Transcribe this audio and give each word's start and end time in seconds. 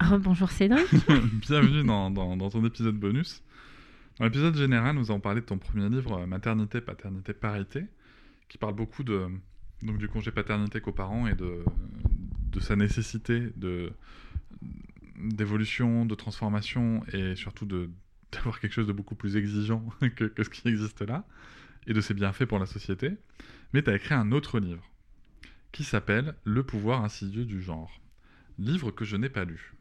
Rebonjour 0.00 0.50
Cédric. 0.50 0.88
Bienvenue 1.40 1.84
dans, 1.84 2.10
ton 2.50 2.64
épisode 2.64 2.96
bonus. 2.96 3.42
Dans 4.18 4.24
l'épisode 4.24 4.56
général, 4.56 4.96
nous 4.96 5.10
avons 5.10 5.20
parlé 5.20 5.42
de 5.42 5.46
ton 5.46 5.58
premier 5.58 5.90
livre, 5.90 6.20
euh, 6.20 6.26
Maternité, 6.26 6.80
Paternité, 6.80 7.34
Parité, 7.34 7.84
qui 8.48 8.56
parle 8.56 8.74
beaucoup 8.74 9.04
de, 9.04 9.26
donc, 9.82 9.98
du 9.98 10.08
congé 10.08 10.30
paternité 10.30 10.80
coparent 10.80 11.28
et 11.28 11.34
de, 11.34 11.64
sa 12.60 12.76
nécessité 12.76 13.52
d'évolution, 15.16 16.06
de 16.06 16.14
transformation 16.14 17.04
et 17.12 17.36
surtout 17.36 17.66
d'avoir 17.66 18.58
quelque 18.58 18.72
chose 18.72 18.86
de 18.86 18.92
beaucoup 18.92 19.14
plus 19.14 19.36
exigeant 19.36 19.84
que, 20.16 20.24
que 20.24 20.42
ce 20.42 20.48
qui 20.48 20.66
existe 20.66 21.02
là 21.02 21.26
et 21.86 21.92
de 21.92 22.00
ses 22.00 22.14
bienfaits 22.14 22.46
pour 22.46 22.58
la 22.58 22.66
société. 22.66 23.12
Mais 23.74 23.82
tu 23.82 23.90
as 23.90 23.96
écrit 23.96 24.14
un 24.14 24.32
autre 24.32 24.60
livre 24.60 24.82
qui 25.72 25.84
s'appelle 25.84 26.34
Le 26.44 26.62
pouvoir 26.62 27.04
insidieux 27.04 27.44
du 27.44 27.60
genre. 27.60 28.00
Livre 28.58 28.90
que 28.90 29.04
je 29.04 29.16
n'ai 29.16 29.28
pas 29.28 29.44
lu. 29.44 29.74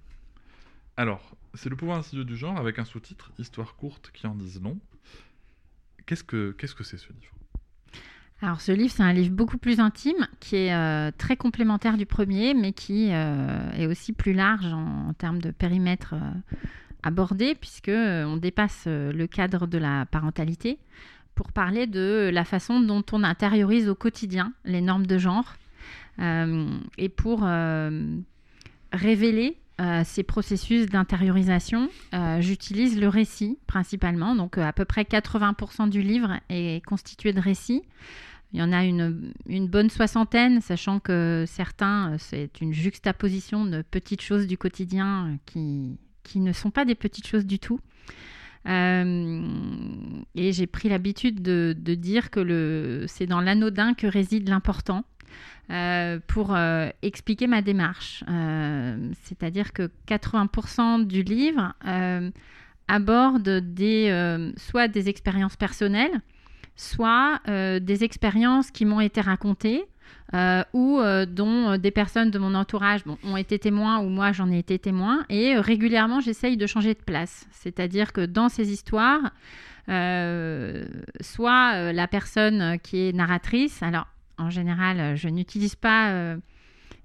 Alors, 0.99 1.21
c'est 1.53 1.69
le 1.69 1.77
pouvoir 1.77 1.99
insidieux 1.99 2.25
du 2.25 2.35
genre 2.35 2.57
avec 2.57 2.77
un 2.77 2.83
sous-titre 2.83 3.31
Histoire 3.39 3.77
courte 3.77 4.11
qui 4.13 4.27
en 4.27 4.35
dise 4.35 4.61
long. 4.61 4.77
Qu'est-ce 6.05 6.25
que 6.25 6.51
qu'est-ce 6.51 6.75
que 6.75 6.83
c'est 6.83 6.97
ce 6.97 7.13
livre? 7.13 7.31
Alors 8.41 8.59
ce 8.59 8.73
livre, 8.73 8.91
c'est 8.93 9.03
un 9.03 9.13
livre 9.13 9.33
beaucoup 9.33 9.57
plus 9.57 9.79
intime, 9.79 10.27
qui 10.41 10.57
est 10.57 10.73
euh, 10.73 11.09
très 11.17 11.37
complémentaire 11.37 11.95
du 11.95 12.05
premier, 12.05 12.53
mais 12.53 12.73
qui 12.73 13.13
euh, 13.13 13.71
est 13.77 13.85
aussi 13.85 14.11
plus 14.11 14.33
large 14.33 14.65
en, 14.65 15.13
termes 15.13 15.41
de 15.41 15.51
périmètre 15.51 16.15
euh, 16.15 16.55
abordé, 17.03 17.55
puisque 17.55 17.87
on 17.87 18.35
dépasse 18.35 18.85
le 18.87 19.25
cadre 19.25 19.67
de 19.67 19.77
la 19.77 20.05
parentalité 20.05 20.79
pour 21.33 21.53
parler 21.53 21.87
de 21.87 22.29
la 22.33 22.43
façon 22.43 22.81
dont 22.81 23.05
on 23.13 23.23
intériorise 23.23 23.87
au 23.87 23.95
quotidien 23.95 24.51
les 24.65 24.81
normes 24.81 25.07
de 25.07 25.17
genre 25.17 25.55
et 26.17 27.07
pour 27.07 27.47
révéler 28.91 29.57
euh, 29.79 30.01
ces 30.03 30.23
processus 30.23 30.87
d'intériorisation, 30.87 31.89
euh, 32.13 32.41
j'utilise 32.41 32.99
le 32.99 33.07
récit 33.07 33.57
principalement. 33.65 34.35
Donc 34.35 34.57
euh, 34.57 34.63
à 34.63 34.73
peu 34.73 34.83
près 34.83 35.03
80% 35.03 35.89
du 35.89 36.01
livre 36.01 36.39
est 36.49 36.83
constitué 36.85 37.31
de 37.31 37.39
récits. 37.39 37.83
Il 38.51 38.59
y 38.59 38.63
en 38.63 38.73
a 38.73 38.83
une, 38.83 39.31
bonne 39.67 39.91
soixantaine, 39.91 40.59
sachant 40.59 40.99
que 40.99 41.45
certains, 41.47 42.17
c'est 42.17 42.61
une 42.61 42.73
juxtaposition 42.73 43.63
de 43.63 43.83
petites 43.83 44.21
choses 44.21 44.47
du 44.47 44.57
quotidien 44.57 45.37
qui, 45.45 45.99
qui 46.23 46.39
ne 46.39 46.51
sont 46.51 46.71
pas 46.71 46.83
des 46.83 46.95
petites 46.95 47.27
choses 47.27 47.45
du 47.45 47.59
tout. 47.59 47.79
Et 48.65 50.51
j'ai 50.51 50.67
pris 50.67 50.89
l'habitude 50.89 51.43
de, 51.43 51.75
de 51.77 51.93
dire 51.93 52.31
que 52.31 53.05
c'est 53.07 53.27
dans 53.27 53.39
l'anodin 53.39 53.93
que 53.93 54.07
réside 54.07 54.49
l'important. 54.49 55.05
Euh, 55.71 56.17
pour 56.25 56.55
euh, 56.55 56.89
expliquer 57.03 57.45
ma 57.45 57.61
démarche. 57.61 58.23
Euh, 58.27 59.11
C'est-à-dire 59.21 59.71
que 59.71 59.91
80% 60.07 61.05
du 61.05 61.21
livre 61.21 61.73
aborde 62.87 63.49
des, 63.49 64.51
soit 64.57 64.87
des 64.87 65.09
expériences 65.09 65.55
personnelles, 65.55 66.21
soit 66.75 67.39
des 67.45 68.03
expériences 68.03 68.71
qui 68.71 68.85
m'ont 68.85 68.99
été 68.99 69.21
racontées 69.21 69.85
ou 70.73 70.99
dont 71.27 71.77
des 71.77 71.91
personnes 71.91 72.31
de 72.31 72.39
mon 72.39 72.55
entourage 72.55 73.01
ont 73.23 73.37
été 73.37 73.59
témoins 73.59 73.99
ou 73.99 74.09
moi 74.09 74.31
j'en 74.31 74.49
ai 74.49 74.57
été 74.57 74.79
témoin. 74.79 75.23
Et 75.29 75.55
régulièrement, 75.59 76.19
j'essaye 76.19 76.57
de 76.57 76.65
changer 76.65 76.95
de 76.95 77.03
place. 77.05 77.47
C'est-à-dire 77.51 78.11
que 78.11 78.25
dans 78.25 78.49
ces 78.49 78.71
histoires, 78.71 79.33
soit 81.21 81.91
la 81.93 82.07
personne 82.07 82.79
qui 82.81 83.09
est 83.09 83.13
narratrice, 83.13 83.83
alors 83.83 84.07
en 84.39 84.49
général, 84.49 84.99
euh, 84.99 85.15
je 85.15 85.27
n'utilise 85.29 85.75
pas... 85.75 86.09
euh, 86.11 86.37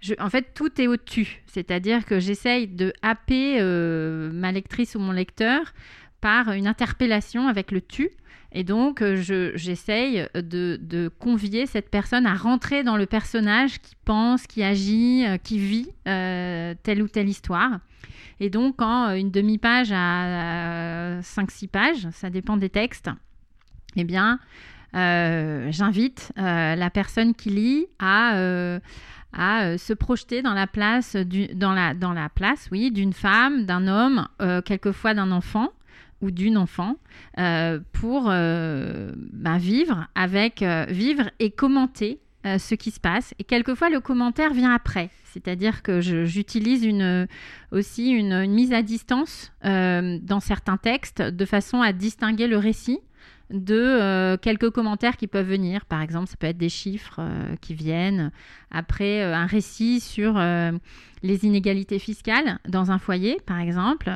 je- 0.00 0.14
en 0.20 0.30
fait, 0.30 0.54
tout 0.54 0.80
est 0.80 0.86
au-dessus. 0.86 1.42
C'est-à-dire 1.46 2.04
que 2.06 2.20
j'essaye 2.20 2.66
de 2.68 2.92
happer 3.02 3.58
euh, 3.60 4.30
ma 4.32 4.52
lectrice 4.52 4.94
ou 4.94 4.98
mon 5.00 5.12
lecteur 5.12 5.72
par 6.20 6.52
une 6.52 6.66
interpellation 6.66 7.48
avec 7.48 7.70
le 7.70 7.80
tu. 7.80 8.10
Et 8.52 8.62
donc, 8.64 9.02
euh, 9.02 9.16
je- 9.16 9.52
j'essaye 9.56 10.26
de, 10.34 10.78
de 10.80 11.08
convier 11.18 11.66
cette 11.66 11.90
personne 11.90 12.24
à 12.26 12.34
rentrer 12.34 12.82
dans 12.84 12.96
le 12.96 13.06
personnage 13.06 13.80
qui 13.80 13.94
pense, 14.04 14.46
qui 14.46 14.62
agit, 14.62 15.24
qui 15.42 15.58
vit 15.58 15.88
telle 16.04 17.02
ou 17.02 17.08
telle 17.08 17.28
histoire. 17.28 17.80
Et 18.40 18.50
donc, 18.50 18.80
en 18.82 19.12
une 19.12 19.30
demi-page 19.30 19.90
à 19.92 21.20
5-6 21.22 21.68
pages, 21.68 22.08
ça 22.12 22.30
dépend 22.30 22.56
des 22.56 22.68
textes, 22.70 23.10
eh 23.96 24.04
bien, 24.04 24.38
j'invite 24.94 26.32
euh, 26.38 26.74
la 26.76 26.90
personne 26.90 27.34
qui 27.34 27.50
lit 27.50 27.86
à, 27.98 28.36
euh, 28.36 28.78
euh, 29.38 29.76
se 29.78 29.92
projeter 29.92 30.42
dans 30.42 30.54
la 30.54 30.66
place, 30.66 31.16
oui, 32.70 32.90
d'une 32.92 33.12
femme, 33.12 33.66
d'un 33.66 33.88
homme, 33.88 34.28
euh, 34.40 34.62
quelquefois 34.62 35.14
d'un 35.14 35.32
enfant 35.32 35.70
ou 36.20 36.30
d'une 36.30 36.56
enfant, 36.56 36.96
euh, 37.38 37.80
pour 37.92 38.28
euh, 38.28 39.12
ben, 39.16 39.58
vivre 39.58 40.06
euh, 40.16 40.86
et 41.38 41.50
commenter 41.50 42.20
euh, 42.46 42.58
ce 42.58 42.74
qui 42.74 42.90
se 42.90 43.00
passe. 43.00 43.34
Et 43.38 43.44
quelquefois, 43.44 43.90
le 43.90 44.00
commentaire 44.00 44.52
vient 44.52 44.72
après. 44.72 45.10
C'est-à-dire 45.24 45.82
que 45.82 46.00
j'utilise 46.00 46.86
aussi 47.72 48.10
une, 48.10 48.46
mise 48.46 48.72
à 48.72 48.82
distance 48.82 49.50
euh, 49.64 50.18
dans 50.22 50.40
certains 50.40 50.76
textes 50.76 51.22
de 51.22 51.44
façon 51.44 51.80
à 51.80 51.92
distinguer 51.92 52.46
le 52.46 52.58
récit 52.58 53.00
de 53.50 53.74
euh, 53.74 54.36
quelques 54.36 54.70
commentaires 54.70 55.16
qui 55.16 55.26
peuvent 55.26 55.46
venir. 55.46 55.84
Par 55.84 56.00
exemple, 56.00 56.28
ça 56.28 56.36
peut 56.36 56.46
être 56.46 56.58
des 56.58 56.68
chiffres 56.68 57.16
euh, 57.18 57.56
qui 57.60 57.74
viennent 57.74 58.30
après 58.70 59.22
euh, 59.22 59.34
un 59.34 59.46
récit 59.46 60.00
sur 60.00 60.40
les 61.22 61.44
inégalités 61.46 61.98
fiscales 61.98 62.58
dans 62.68 62.90
un 62.90 62.98
foyer, 62.98 63.38
par 63.46 63.58
exemple. 63.58 64.10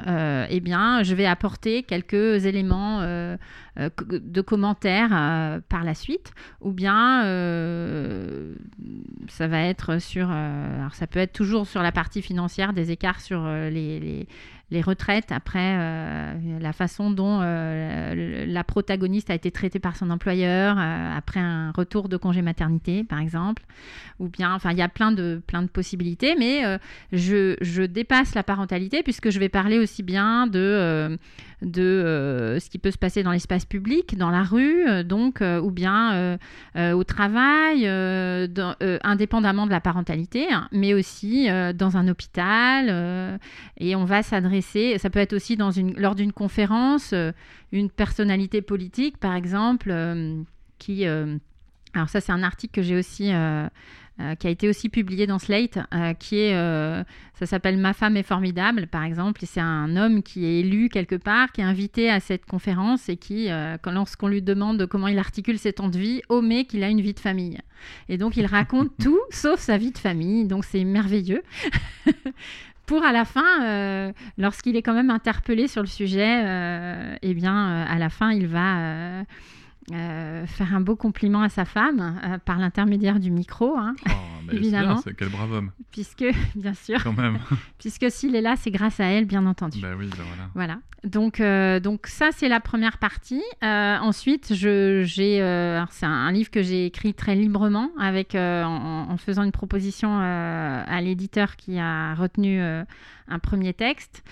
Eh 0.50 0.60
bien, 0.60 1.02
je 1.02 1.14
vais 1.14 1.25
apporter 1.25 1.82
quelques 1.82 2.44
éléments 2.44 3.00
de 3.00 4.40
commentaires 4.42 5.60
par 5.69 5.84
la 5.84 5.94
suite, 5.94 6.32
ou 6.60 6.72
bien 6.72 7.22
ça 9.28 9.46
va 9.46 9.62
être 9.62 9.98
sur, 10.00 10.28
peut 11.10 11.20
être 11.20 11.32
toujours 11.32 11.66
sur 11.66 11.82
la 11.82 11.92
partie 11.92 12.20
financière 12.20 12.74
des 12.74 12.90
écarts 12.90 13.22
sur 13.22 13.46
les, 13.46 14.26
les 14.70 14.82
retraites 14.82 15.32
après 15.32 15.76
euh, 15.79 16.35
la 16.61 16.73
façon 16.73 17.11
dont 17.11 17.41
euh, 17.41 18.44
la 18.47 18.65
protagoniste 18.65 19.31
a 19.31 19.35
été 19.35 19.50
traitée 19.50 19.79
par 19.79 19.97
son 19.97 20.11
employeur 20.11 20.76
euh, 20.79 21.17
après 21.17 21.41
un 21.41 21.73
retour 21.73 22.09
de 22.09 22.19
congé 22.19 22.43
maternité, 22.43 23.03
par 23.03 23.19
exemple, 23.19 23.62
ou 24.19 24.29
bien, 24.29 24.55
enfin, 24.55 24.73
il 24.73 24.79
y 24.79 24.82
a 24.82 24.88
plein 24.88 25.11
de 25.12 25.41
plein 25.47 25.62
de 25.62 25.69
possibilités, 25.69 26.35
mais 26.37 26.62
je, 27.12 27.56
je 27.61 27.82
dépasse 27.82 28.35
la 28.35 28.43
parentalité 28.43 29.03
puisque 29.03 29.31
je 29.31 29.38
vais 29.38 29.49
parler 29.49 29.79
aussi 29.79 30.03
bien 30.03 30.47
de 30.47 31.19
de 31.62 32.56
ce 32.61 32.70
qui 32.70 32.79
peut 32.79 32.91
se 32.91 32.99
passer 32.99 33.23
dans 33.23 33.32
l'espace 33.32 33.65
public, 33.65 34.17
dans 34.17 34.31
la 34.31 34.43
rue, 34.43 35.05
donc, 35.05 35.41
ou 35.41 35.70
bien 35.70 36.38
au 36.76 37.05
travail, 37.05 37.87
indépendamment 37.87 39.67
de 39.67 39.70
la 39.70 39.81
parentalité, 39.81 40.53
hein, 40.53 40.69
mais 40.73 40.94
aussi 40.94 41.49
dans 41.75 41.97
un 41.97 42.09
hôpital. 42.09 43.38
Et 43.79 43.94
on 43.94 44.05
va 44.05 44.23
s'adresser, 44.23 44.57
ça 44.60 45.10
peut 45.10 45.19
être 45.19 45.32
aussi 45.32 45.56
dans 45.56 45.70
une, 45.70 45.94
lors 45.99 46.14
d'une 46.14 46.32
conférence, 46.32 47.12
euh, 47.12 47.32
une 47.72 47.90
personnalité 47.90 48.62
politique, 48.62 49.19
par 49.19 49.34
exemple, 49.34 49.90
euh, 49.90 50.43
qui... 50.78 51.06
euh, 51.06 51.37
alors 51.94 52.08
ça, 52.08 52.20
c'est 52.20 52.32
un 52.32 52.43
article 52.43 52.75
que 52.75 52.82
j'ai 52.82 52.96
aussi... 52.96 53.32
euh, 54.20 54.34
qui 54.34 54.49
a 54.49 54.50
été 54.50 54.69
aussi 54.69 54.88
publié 54.88 55.28
dans 55.28 55.38
Slate, 55.38 55.78
euh, 55.94 56.12
qui 56.12 56.40
est, 56.40 56.56
euh, 56.56 57.05
ça 57.34 57.46
s'appelle 57.46 57.78
Ma 57.78 57.93
femme 57.93 58.16
est 58.16 58.25
formidable, 58.25 58.88
par 58.88 59.05
exemple, 59.05 59.44
et 59.44 59.46
c'est 59.46 59.60
un 59.60 59.96
homme 59.96 60.25
qui 60.25 60.44
est 60.44 60.58
élu 60.58 60.88
quelque 60.88 61.14
part, 61.14 61.52
qui 61.52 61.60
est 61.60 61.64
invité 61.64 62.10
à 62.10 62.19
cette 62.19 62.44
conférence 62.44 63.08
et 63.08 63.16
qui, 63.16 63.49
quand, 63.81 63.93
lorsqu'on 63.93 64.26
lui 64.26 64.43
demande 64.43 64.87
comment 64.87 65.06
il 65.06 65.20
articule 65.20 65.56
ses 65.56 65.72
temps 65.72 65.88
de 65.88 65.96
vie, 65.96 66.20
omet 66.28 66.64
qu'il 66.64 66.82
a 66.82 66.88
une 66.88 67.00
vie 67.00 67.14
de 67.14 67.20
famille. 67.20 67.58
Et 68.08 68.19
donc 68.19 68.37
il 68.37 68.46
raconte 68.46 68.90
tout 69.00 69.20
sauf 69.31 69.60
sa 69.60 69.78
vie 69.78 69.93
de 69.93 69.99
famille, 69.99 70.46
donc 70.46 70.64
c'est 70.64 70.82
merveilleux. 70.82 71.44
Pour 72.88 73.05
à 73.05 73.12
la 73.12 73.26
fin, 73.26 73.64
euh, 73.64 74.12
lorsqu'il 74.38 74.75
est 74.75 74.81
quand 74.81 74.94
même 74.94 75.11
interpellé 75.11 75.69
sur 75.69 75.82
le 75.82 75.87
sujet, 75.87 76.43
euh, 76.43 77.17
eh 77.20 77.35
bien, 77.35 77.69
euh, 77.69 77.85
à 77.87 77.99
la 77.99 78.08
fin, 78.08 78.32
il 78.32 78.46
va 78.46 79.25
euh, 79.93 80.46
faire 80.46 80.75
un 80.75 80.81
beau 80.81 80.96
compliment 80.96 81.43
à 81.43 81.49
sa 81.49 81.64
femme 81.64 82.20
euh, 82.25 82.38
par 82.44 82.58
l'intermédiaire 82.58 83.19
du 83.20 83.31
micro, 83.31 83.76
hein, 83.79 83.94
Oh, 84.06 84.11
c'est 84.50 84.56
Évidemment. 84.56 85.00
bien, 85.05 85.12
quel 85.19 85.29
brave 85.29 85.52
homme, 85.52 85.70
puisque, 85.93 86.25
bien 86.56 86.75
sûr, 86.75 87.02
quand 87.02 87.17
même. 87.17 87.38
puisque 87.79 88.11
s'il 88.11 88.35
est 88.37 88.40
là, 88.43 88.55
c'est 88.56 88.70
grâce 88.70 88.99
à 89.00 89.05
elle, 89.06 89.25
bien 89.26 89.44
entendu. 89.46 89.81
bah 89.81 89.93
oui, 89.99 90.08
bah 90.11 90.25
voilà. 90.26 90.50
Voilà. 90.55 90.79
Donc, 91.05 91.40
euh, 91.40 91.79
donc 91.81 92.06
ça, 92.08 92.31
c'est 92.32 92.49
la 92.49 92.58
première 92.61 92.99
partie. 92.99 93.43
Ensuite, 93.62 94.52
je, 94.55 95.02
j'ai, 95.05 95.37
c'est 95.91 96.06
un, 96.06 96.11
un 96.11 96.32
livre 96.32 96.50
que 96.50 96.62
j'ai 96.62 96.87
écrit 96.87 97.14
très 97.14 97.34
librement, 97.37 97.91
avec, 98.00 98.34
en, 98.34 99.06
en 99.08 99.17
faisant 99.17 99.43
une 99.44 99.52
proposition 99.52 100.19
à 100.19 101.00
l'éditeur 101.00 101.56
qui 101.56 101.79
a 101.79 102.14
retenu 102.14 102.61
un 102.61 103.38
premier 103.38 103.75
texte 103.75 104.25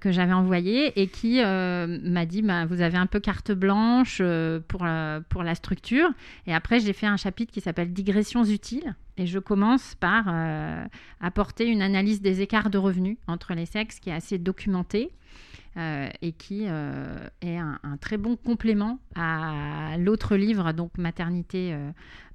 que 0.00 0.12
j'avais 0.12 0.32
envoyé 0.32 0.98
et 1.00 1.08
qui 1.08 1.40
m'a 1.42 2.24
dit, 2.26 2.40
bah, 2.42 2.64
vous 2.66 2.80
avez 2.80 2.96
un 2.96 3.06
peu 3.06 3.20
carte 3.20 3.52
blanche 3.52 4.22
pour, 4.68 4.84
la- 4.84 5.03
pour 5.28 5.42
la 5.42 5.54
structure. 5.54 6.08
Et 6.46 6.54
après, 6.54 6.80
j'ai 6.80 6.92
fait 6.92 7.06
un 7.06 7.16
chapitre 7.16 7.52
qui 7.52 7.60
s'appelle 7.60 7.92
Digressions 7.92 8.44
utiles. 8.44 8.94
Et 9.16 9.26
je 9.26 9.38
commence 9.38 9.94
par 9.94 10.24
euh, 10.28 10.84
apporter 11.20 11.66
une 11.66 11.82
analyse 11.82 12.20
des 12.20 12.40
écarts 12.40 12.70
de 12.70 12.78
revenus 12.78 13.16
entre 13.28 13.54
les 13.54 13.66
sexes 13.66 14.00
qui 14.00 14.10
est 14.10 14.14
assez 14.14 14.38
documentée 14.38 15.12
euh, 15.76 16.08
et 16.20 16.32
qui 16.32 16.64
euh, 16.66 17.28
est 17.40 17.56
un, 17.56 17.78
un 17.84 17.96
très 17.96 18.16
bon 18.16 18.36
complément 18.36 18.98
à 19.14 19.96
l'autre 19.98 20.36
livre, 20.36 20.72
donc 20.72 20.98
Maternité, 20.98 21.72
euh, 21.72 21.90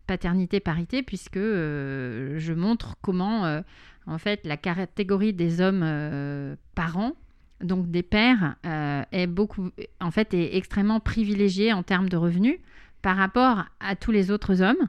Paternité, 0.10 0.60
Parité, 0.60 1.04
puisque 1.04 1.38
euh, 1.38 2.39
je 2.39 2.54
montre 2.54 2.95
comment, 3.01 3.45
euh, 3.45 3.62
en 4.07 4.18
fait, 4.18 4.44
la 4.44 4.57
catégorie 4.57 5.33
des 5.33 5.62
hommes 5.62 5.83
euh, 5.83 6.56
parents, 6.74 7.13
donc 7.62 7.90
des 7.92 8.04
pères, 8.04 8.56
euh, 8.66 9.04
est 9.12 9.28
beaucoup, 9.28 9.70
en 10.00 10.12
fait, 10.12 10.34
est 10.34 10.56
extrêmement 10.56 11.00
privilégiée 11.00 11.74
en 11.74 11.84
termes 11.84 12.10
de 12.10 12.18
revenus 12.18 12.58
par 13.02 13.18
rapport 13.18 13.66
à 13.80 13.96
tous 13.96 14.12
les 14.12 14.32
autres 14.32 14.62
hommes 14.62 14.88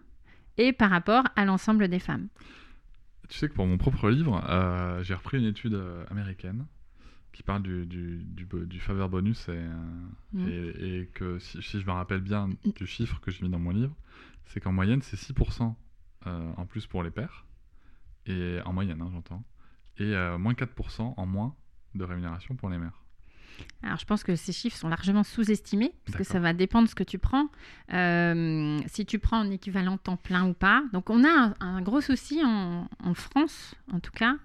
et 0.58 0.72
par 0.72 0.90
rapport 0.90 1.24
à 1.36 1.44
l'ensemble 1.44 1.88
des 1.88 1.98
femmes. 1.98 2.28
Tu 3.28 3.38
sais 3.38 3.48
que 3.48 3.54
pour 3.54 3.66
mon 3.66 3.78
propre 3.78 4.10
livre, 4.10 4.42
euh, 4.48 5.02
j'ai 5.04 5.14
repris 5.14 5.38
une 5.38 5.44
étude 5.44 5.74
euh, 5.74 6.04
américaine 6.10 6.66
qui 7.32 7.44
parle 7.44 7.62
du, 7.62 7.86
du, 7.86 8.24
du, 8.24 8.44
bo- 8.44 8.64
du 8.64 8.80
faveur 8.80 9.08
bonus 9.08 9.48
et, 9.48 9.58
Mm. 10.32 10.48
et, 10.48 10.98
et 11.00 11.06
que 11.14 11.38
si, 11.38 11.62
si 11.62 11.80
je 11.80 11.86
me 11.86 11.92
rappelle 11.92 12.20
bien 12.20 12.48
du 12.76 12.86
chiffre 12.86 13.20
que 13.20 13.30
j'ai 13.30 13.42
mis 13.44 13.48
dans 13.50 13.58
mon 13.60 13.70
livre, 13.70 13.94
c'est 14.46 14.60
qu'en 14.60 14.72
moyenne 14.72 15.00
c'est 15.02 15.16
6% 15.16 15.74
euh, 16.26 16.52
en 16.56 16.66
plus 16.66 16.86
pour 16.86 17.02
les 17.04 17.10
pères, 17.10 17.46
et 18.26 18.58
en 18.64 18.72
moyenne 18.72 19.00
hein, 19.00 19.08
j'entends, 19.12 19.42
et 19.98 20.14
euh, 20.14 20.38
moins 20.38 20.52
4% 20.54 21.14
en 21.16 21.26
moins 21.26 21.54
de 21.94 22.04
rémunération 22.04 22.54
pour 22.54 22.68
les 22.68 22.78
mères. 22.78 23.02
Alors, 23.82 23.98
je 23.98 24.06
pense 24.06 24.24
que 24.24 24.36
ces 24.36 24.52
chiffres 24.52 24.76
sont 24.76 24.88
largement 24.88 25.22
sous-estimés, 25.22 25.92
parce 26.06 26.16
que 26.16 26.24
ça 26.24 26.40
va 26.40 26.52
dépendre 26.52 26.84
de 26.84 26.90
ce 26.90 26.94
que 26.94 27.04
tu 27.04 27.18
prends. 27.18 27.48
Euh, 27.92 28.78
si 28.86 29.04
tu 29.04 29.18
prends 29.18 29.38
un 29.38 29.50
équivalent 29.50 29.98
temps 29.98 30.16
plein 30.16 30.48
ou 30.48 30.54
pas. 30.54 30.82
Donc, 30.92 31.10
on 31.10 31.24
a 31.24 31.28
un, 31.28 31.54
un 31.60 31.82
gros 31.82 32.00
souci 32.00 32.40
en, 32.42 32.88
en 33.04 33.14
France, 33.14 33.74
en 33.92 34.00
tout 34.00 34.12
cas, 34.12 34.36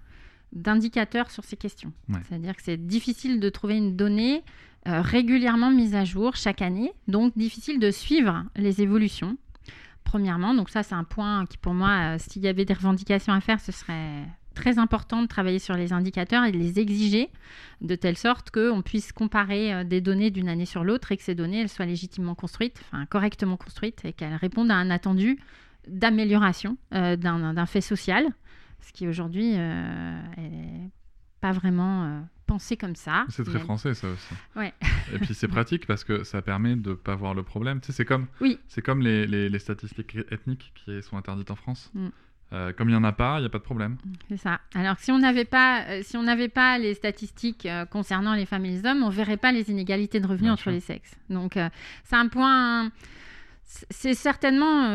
d'indicateurs 0.52 1.30
sur 1.30 1.44
ces 1.44 1.56
questions. 1.56 1.92
Ouais. 2.08 2.20
C'est-à-dire 2.28 2.54
que 2.56 2.62
c'est 2.62 2.86
difficile 2.86 3.40
de 3.40 3.48
trouver 3.48 3.76
une 3.76 3.96
donnée 3.96 4.42
euh, 4.86 5.00
régulièrement 5.00 5.70
mise 5.70 5.94
à 5.94 6.04
jour 6.04 6.36
chaque 6.36 6.62
année, 6.62 6.92
donc 7.08 7.36
difficile 7.36 7.78
de 7.80 7.90
suivre 7.90 8.44
les 8.54 8.82
évolutions. 8.82 9.36
Premièrement, 10.04 10.54
donc 10.54 10.70
ça 10.70 10.84
c'est 10.84 10.94
un 10.94 11.02
point 11.02 11.44
qui 11.46 11.58
pour 11.58 11.74
moi, 11.74 12.14
euh, 12.14 12.18
s'il 12.18 12.42
y 12.42 12.48
avait 12.48 12.64
des 12.64 12.74
revendications 12.74 13.32
à 13.32 13.40
faire, 13.40 13.58
ce 13.60 13.72
serait 13.72 14.24
très 14.56 14.78
important 14.80 15.22
de 15.22 15.28
travailler 15.28 15.60
sur 15.60 15.74
les 15.76 15.92
indicateurs 15.92 16.44
et 16.44 16.50
de 16.50 16.58
les 16.58 16.80
exiger 16.80 17.30
de 17.80 17.94
telle 17.94 18.16
sorte 18.16 18.50
qu'on 18.50 18.82
puisse 18.82 19.12
comparer 19.12 19.72
euh, 19.72 19.84
des 19.84 20.00
données 20.00 20.30
d'une 20.32 20.48
année 20.48 20.66
sur 20.66 20.82
l'autre 20.82 21.12
et 21.12 21.16
que 21.16 21.22
ces 21.22 21.36
données 21.36 21.60
elles 21.60 21.68
soient 21.68 21.86
légitimement 21.86 22.34
construites, 22.34 22.80
enfin 22.90 23.06
correctement 23.06 23.56
construites 23.56 24.04
et 24.04 24.12
qu'elles 24.12 24.34
répondent 24.34 24.70
à 24.72 24.76
un 24.76 24.90
attendu 24.90 25.38
d'amélioration 25.86 26.76
euh, 26.94 27.16
d'un 27.16 27.66
fait 27.66 27.80
social, 27.80 28.26
ce 28.80 28.92
qui 28.92 29.06
aujourd'hui 29.06 29.52
euh, 29.54 30.20
est 30.38 30.90
pas 31.40 31.52
vraiment 31.52 32.04
euh, 32.04 32.20
pensé 32.46 32.76
comme 32.76 32.96
ça. 32.96 33.24
C'est 33.28 33.44
très 33.44 33.56
a- 33.56 33.60
français 33.60 33.94
ça 33.94 34.08
aussi. 34.08 34.34
Ouais. 34.56 34.72
Et 35.14 35.18
puis 35.18 35.34
c'est 35.34 35.48
pratique 35.48 35.86
parce 35.86 36.02
que 36.04 36.24
ça 36.24 36.42
permet 36.42 36.76
de 36.76 36.94
pas 36.94 37.14
voir 37.14 37.34
le 37.34 37.42
problème. 37.42 37.80
Tu 37.80 37.86
sais, 37.88 37.92
c'est 37.92 38.04
comme, 38.04 38.26
Oui. 38.40 38.58
comme 38.84 39.00
les, 39.02 39.26
les, 39.26 39.48
les 39.48 39.58
statistiques 39.58 40.16
ethniques 40.30 40.72
qui 40.74 41.02
sont 41.02 41.16
interdites 41.16 41.50
en 41.50 41.56
France. 41.56 41.90
Mm. 41.94 42.08
Euh, 42.52 42.72
comme 42.72 42.88
il 42.88 42.92
n'y 42.92 42.98
en 42.98 43.04
a 43.04 43.12
pas, 43.12 43.38
il 43.38 43.40
n'y 43.40 43.46
a 43.46 43.50
pas 43.50 43.58
de 43.58 43.64
problème. 43.64 43.96
C'est 44.28 44.36
ça. 44.36 44.60
Alors 44.74 44.98
si 44.98 45.10
on 45.10 45.18
n'avait 45.18 45.44
pas, 45.44 45.82
euh, 45.88 46.02
si 46.04 46.16
on 46.16 46.22
n'avait 46.22 46.48
pas 46.48 46.78
les 46.78 46.94
statistiques 46.94 47.66
euh, 47.66 47.84
concernant 47.86 48.34
les 48.34 48.46
femmes 48.46 48.64
et 48.66 48.70
les 48.70 48.86
hommes, 48.86 49.02
on 49.02 49.08
verrait 49.08 49.36
pas 49.36 49.50
les 49.50 49.68
inégalités 49.70 50.20
de 50.20 50.26
revenus 50.26 50.42
Bien 50.42 50.52
entre 50.52 50.62
sûr. 50.62 50.70
les 50.70 50.80
sexes. 50.80 51.16
Donc 51.28 51.58
c'est 52.04 52.16
un 52.16 52.28
point. 52.28 52.90
C'est 53.90 54.14
certainement 54.14 54.92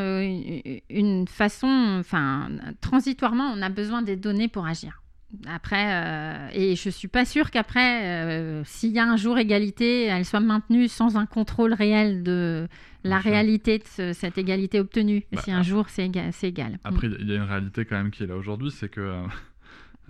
une 0.90 1.28
façon, 1.28 1.98
enfin, 2.00 2.50
transitoirement, 2.80 3.54
on 3.54 3.62
a 3.62 3.68
besoin 3.68 4.02
des 4.02 4.16
données 4.16 4.48
pour 4.48 4.66
agir. 4.66 5.01
Après, 5.48 5.94
euh, 5.94 6.50
et 6.54 6.76
je 6.76 6.90
suis 6.90 7.08
pas 7.08 7.24
sûre 7.26 7.52
qu'après, 7.52 8.06
euh, 8.06 8.64
s'il 8.66 8.92
y 8.92 9.00
a 9.00 9.06
un 9.06 9.16
jour 9.18 9.38
égalité, 9.38 10.06
elle 10.06 10.26
soit 10.26 10.40
maintenue 10.42 10.88
sans 10.88 11.16
un 11.18 11.26
contrôle 11.26 11.74
réel 11.74 12.22
de 12.24 12.68
la 13.04 13.18
réalité 13.20 13.80
de 13.80 13.84
ce- 13.86 14.14
cette 14.14 14.38
égalité 14.38 14.80
obtenue. 14.80 15.24
Bah, 15.32 15.42
si 15.42 15.52
un 15.52 15.64
jour 15.64 15.90
c'est 15.90 16.06
égal, 16.06 16.32
c'est 16.34 16.50
égal. 16.50 16.80
Après, 16.84 17.08
il 17.08 17.28
y 17.28 17.32
a 17.34 17.36
une 17.38 17.42
réalité 17.50 17.86
quand 17.86 17.96
même 17.96 18.12
qui 18.12 18.24
est 18.24 18.28
là 18.28 18.36
aujourd'hui, 18.36 18.72
c'est 18.72 18.90
que 18.90 19.24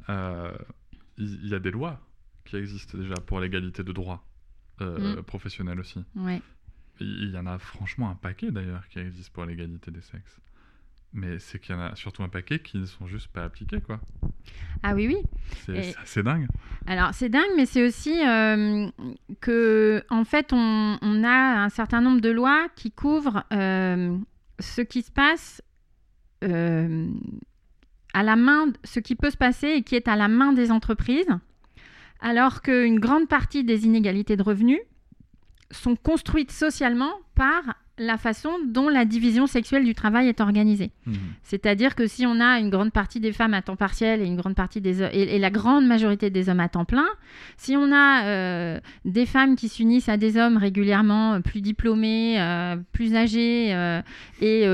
euh, 0.10 0.52
il 1.18 1.48
y 1.48 1.54
a 1.54 1.60
des 1.60 1.72
lois 1.72 2.00
qui 2.46 2.56
existent 2.58 2.98
déjà 2.98 3.16
pour 3.16 3.40
l'égalité 3.40 3.84
de 3.84 3.92
droits 3.92 4.24
euh, 4.82 5.18
Mm. 5.18 5.22
professionnels 5.24 5.80
aussi. 5.80 6.00
Mm. 6.16 6.26
Ouais. 6.26 6.42
Il 7.00 7.30
y 7.32 7.38
en 7.38 7.46
a 7.46 7.58
franchement 7.60 8.10
un 8.10 8.16
paquet 8.16 8.52
d'ailleurs 8.52 8.88
qui 8.90 9.00
existe 9.00 9.32
pour 9.32 9.46
l'égalité 9.46 9.92
des 9.92 10.02
sexes. 10.02 10.40
Mais 11.14 11.40
c'est 11.40 11.60
qu'il 11.60 11.76
y 11.76 11.78
en 11.78 11.82
a 11.82 11.96
surtout 11.96 12.24
un 12.24 12.30
paquet 12.30 12.60
qui 12.60 12.78
ne 12.78 12.86
sont 12.86 13.06
juste 13.06 13.28
pas 13.28 13.44
appliqués, 13.44 13.82
quoi. 13.82 14.00
Ah 14.82 14.94
oui, 14.96 15.08
oui. 15.08 15.18
C'est 15.66 16.20
Et- 16.20 16.24
dingue. 16.24 16.48
Alors 16.88 17.14
c'est 17.14 17.28
dingue, 17.30 17.52
mais 17.58 17.66
c'est 17.66 17.86
aussi 17.86 18.26
euh, 18.26 18.88
que 19.42 20.04
en 20.10 20.24
fait 20.24 20.54
on, 20.54 20.98
on 21.02 21.24
a 21.24 21.64
un 21.64 21.70
certain 21.70 22.02
nombre 22.02 22.22
de 22.22 22.30
lois 22.30 22.68
qui 22.76 22.92
couvrent 22.92 23.44
euh, 23.54 24.18
ce 24.60 24.82
qui 24.82 25.02
se 25.02 25.12
passe 25.12 25.62
euh, 26.44 27.08
à 28.14 28.24
la 28.24 28.36
main, 28.36 28.68
ce 28.84 29.00
qui 29.00 29.16
peut 29.16 29.30
se 29.30 29.38
passer 29.38 29.68
et 29.68 29.84
qui 29.84 29.96
est 29.96 30.08
à 30.08 30.16
la 30.16 30.28
main 30.30 30.54
des 30.54 30.72
entreprises, 30.72 31.28
alors 32.22 32.62
qu'une 32.62 33.00
grande 33.00 33.28
partie 33.28 33.64
des 33.64 33.86
inégalités 33.86 34.38
de 34.38 34.44
revenus 34.44 34.80
sont 35.72 35.96
construites 35.96 36.52
socialement 36.52 37.14
par 37.36 37.62
la 38.02 38.18
façon 38.18 38.50
dont 38.66 38.90
la 38.90 39.06
division 39.06 39.48
sexuelle 39.48 39.86
du 39.86 39.94
travail 39.94 40.28
est 40.28 40.42
organisée. 40.42 40.92
Mhm. 41.06 41.16
C'est-à-dire 41.44 41.96
que 41.96 42.08
si 42.08 42.26
on 42.26 42.40
a 42.40 42.60
une 42.60 42.70
grande 42.70 42.92
partie 42.92 43.20
des 43.20 43.32
femmes 43.32 43.54
à 43.54 43.62
temps 43.62 43.76
partiel 43.76 44.22
et 44.22 44.26
une 44.26 44.36
grande 44.36 44.56
partie 44.56 44.82
des 44.82 45.04
et, 45.04 45.36
et 45.36 45.40
la 45.40 45.52
grande 45.52 45.86
majorité 45.86 46.30
des 46.30 46.50
hommes 46.50 46.60
à 46.60 46.68
temps 46.68 46.86
plein, 46.86 47.08
si 47.58 47.78
on 47.78 47.92
a 47.92 48.26
euh, 48.26 48.80
des 49.06 49.26
femmes 49.26 49.56
qui 49.56 49.70
s'unissent 49.70 50.10
à 50.10 50.18
des 50.18 50.38
hommes 50.38 50.58
régulièrement 50.58 51.34
euh, 51.34 51.40
plus 51.40 51.62
diplômés, 51.62 52.42
euh, 52.42 52.76
plus 52.92 53.16
âgés 53.16 53.74
euh, 53.74 54.02
et 54.42 54.66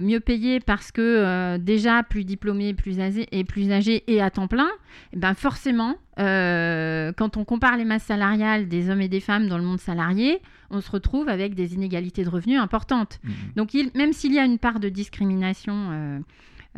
mieux 0.00 0.20
payés 0.20 0.60
parce 0.60 0.92
que 0.92 1.56
déjà 1.56 2.02
plus 2.02 2.24
diplômés, 2.24 2.74
plus 2.74 3.00
âgés 3.00 3.26
et 3.32 3.44
plus 3.44 3.72
âgés 3.72 4.04
et 4.06 4.20
à 4.20 4.30
temps 4.30 4.48
plein, 4.48 4.68
eh 5.12 5.16
ben 5.16 5.34
forcément, 5.34 5.96
euh, 6.18 7.12
quand 7.16 7.36
on 7.36 7.44
compare 7.44 7.76
les 7.76 7.84
masses 7.84 8.04
salariales 8.04 8.68
des 8.68 8.90
hommes 8.90 9.00
et 9.02 9.08
des 9.08 9.20
femmes 9.20 9.48
dans 9.48 9.58
le 9.58 9.64
monde 9.64 9.80
salarié, 9.80 10.40
on 10.70 10.80
se 10.80 10.90
retrouve 10.90 11.28
avec 11.28 11.54
des 11.54 11.74
inégalités 11.74 12.24
de 12.24 12.28
revenus 12.30 12.58
importantes. 12.58 13.18
Mhm. 13.24 13.32
Donc, 13.56 13.74
il- 13.74 13.90
même 13.94 14.12
s'il 14.12 14.32
y 14.32 14.38
a 14.38 14.44
une 14.44 14.58
part 14.58 14.80
de 14.80 14.88
discrimination 14.88 15.74
euh, 15.92 16.18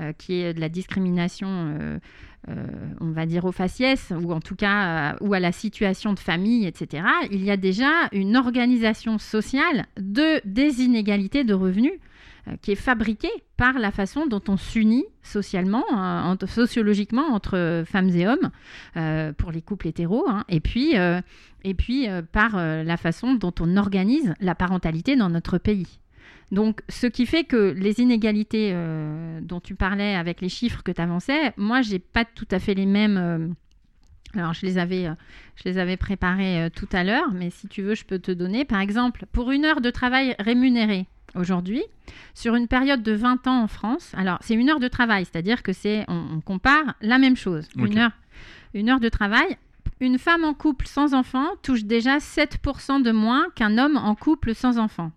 euh, 0.00 0.12
qui 0.12 0.34
est 0.40 0.54
de 0.54 0.60
la 0.60 0.68
discrimination, 0.68 1.98
on 3.00 3.10
va 3.10 3.26
dire 3.26 3.44
au 3.44 3.52
faciès, 3.52 4.12
ou 4.22 4.32
en 4.32 4.40
tout 4.40 4.54
cas, 4.56 5.16
ou 5.20 5.34
à 5.34 5.40
la 5.40 5.52
situation 5.52 6.14
de 6.14 6.18
famille, 6.18 6.66
etc., 6.66 7.04
il 7.30 7.44
y 7.44 7.50
a 7.50 7.56
déjà 7.58 7.90
une 8.12 8.36
organisation 8.36 9.18
sociale 9.18 9.84
de, 9.98 10.40
des 10.46 10.80
inégalités 10.82 11.44
de 11.44 11.52
revenus 11.52 11.92
qui 12.62 12.72
est 12.72 12.76
fabriqué 12.76 13.28
par 13.56 13.78
la 13.78 13.90
façon 13.90 14.26
dont 14.26 14.42
on 14.48 14.56
s'unit 14.56 15.04
socialement, 15.22 15.84
euh, 15.96 16.46
sociologiquement 16.46 17.26
entre 17.32 17.84
femmes 17.86 18.10
et 18.10 18.26
hommes, 18.26 18.50
euh, 18.96 19.32
pour 19.32 19.52
les 19.52 19.62
couples 19.62 19.88
hétéros, 19.88 20.24
hein, 20.28 20.44
et 20.48 20.60
puis, 20.60 20.96
euh, 20.96 21.20
et 21.64 21.74
puis 21.74 22.08
euh, 22.08 22.22
par 22.22 22.56
euh, 22.56 22.82
la 22.82 22.96
façon 22.96 23.34
dont 23.34 23.54
on 23.60 23.76
organise 23.76 24.34
la 24.40 24.54
parentalité 24.54 25.16
dans 25.16 25.28
notre 25.28 25.58
pays. 25.58 25.98
Donc, 26.50 26.80
ce 26.88 27.06
qui 27.06 27.26
fait 27.26 27.44
que 27.44 27.74
les 27.76 28.00
inégalités 28.00 28.70
euh, 28.72 29.40
dont 29.42 29.60
tu 29.60 29.74
parlais 29.74 30.14
avec 30.14 30.40
les 30.40 30.48
chiffres 30.48 30.82
que 30.82 30.92
tu 30.92 31.00
avançais, 31.00 31.52
moi, 31.58 31.82
j'ai 31.82 31.98
pas 31.98 32.24
tout 32.24 32.48
à 32.50 32.58
fait 32.58 32.74
les 32.74 32.86
mêmes. 32.86 33.18
euh, 33.18 33.48
alors, 34.34 34.54
je 34.54 34.64
les 34.64 34.78
avais, 34.78 35.06
euh, 35.06 35.14
je 35.56 35.64
les 35.68 35.78
avais 35.78 35.96
préparés 35.96 36.64
euh, 36.64 36.70
tout 36.70 36.88
à 36.92 37.04
l'heure, 37.04 37.32
mais 37.32 37.50
si 37.50 37.68
tu 37.68 37.82
veux, 37.82 37.94
je 37.94 38.04
peux 38.04 38.18
te 38.18 38.30
donner. 38.30 38.64
Par 38.64 38.80
exemple, 38.80 39.26
pour 39.32 39.50
une 39.50 39.64
heure 39.64 39.80
de 39.80 39.90
travail 39.90 40.34
rémunérée 40.38 41.06
aujourd'hui, 41.34 41.82
sur 42.34 42.54
une 42.54 42.68
période 42.68 43.02
de 43.02 43.12
20 43.12 43.46
ans 43.46 43.62
en 43.62 43.68
France, 43.68 44.12
alors 44.16 44.38
c'est 44.40 44.54
une 44.54 44.70
heure 44.70 44.80
de 44.80 44.88
travail, 44.88 45.24
c'est-à-dire 45.24 45.62
que 45.62 45.72
c'est, 45.72 46.04
on, 46.08 46.36
on 46.36 46.40
compare 46.40 46.94
la 47.00 47.18
même 47.18 47.36
chose. 47.36 47.68
Une, 47.76 47.98
heure, 47.98 48.12
une 48.74 48.90
heure 48.90 49.00
de 49.00 49.08
travail. 49.08 49.56
Une 50.00 50.18
femme 50.18 50.44
en 50.44 50.54
couple 50.54 50.86
sans 50.86 51.12
enfant 51.12 51.46
touche 51.62 51.84
déjà 51.84 52.18
7% 52.18 53.02
de 53.02 53.10
moins 53.10 53.48
qu'un 53.56 53.78
homme 53.78 53.96
en 53.96 54.14
couple 54.14 54.54
sans 54.54 54.78
enfant 54.78 55.10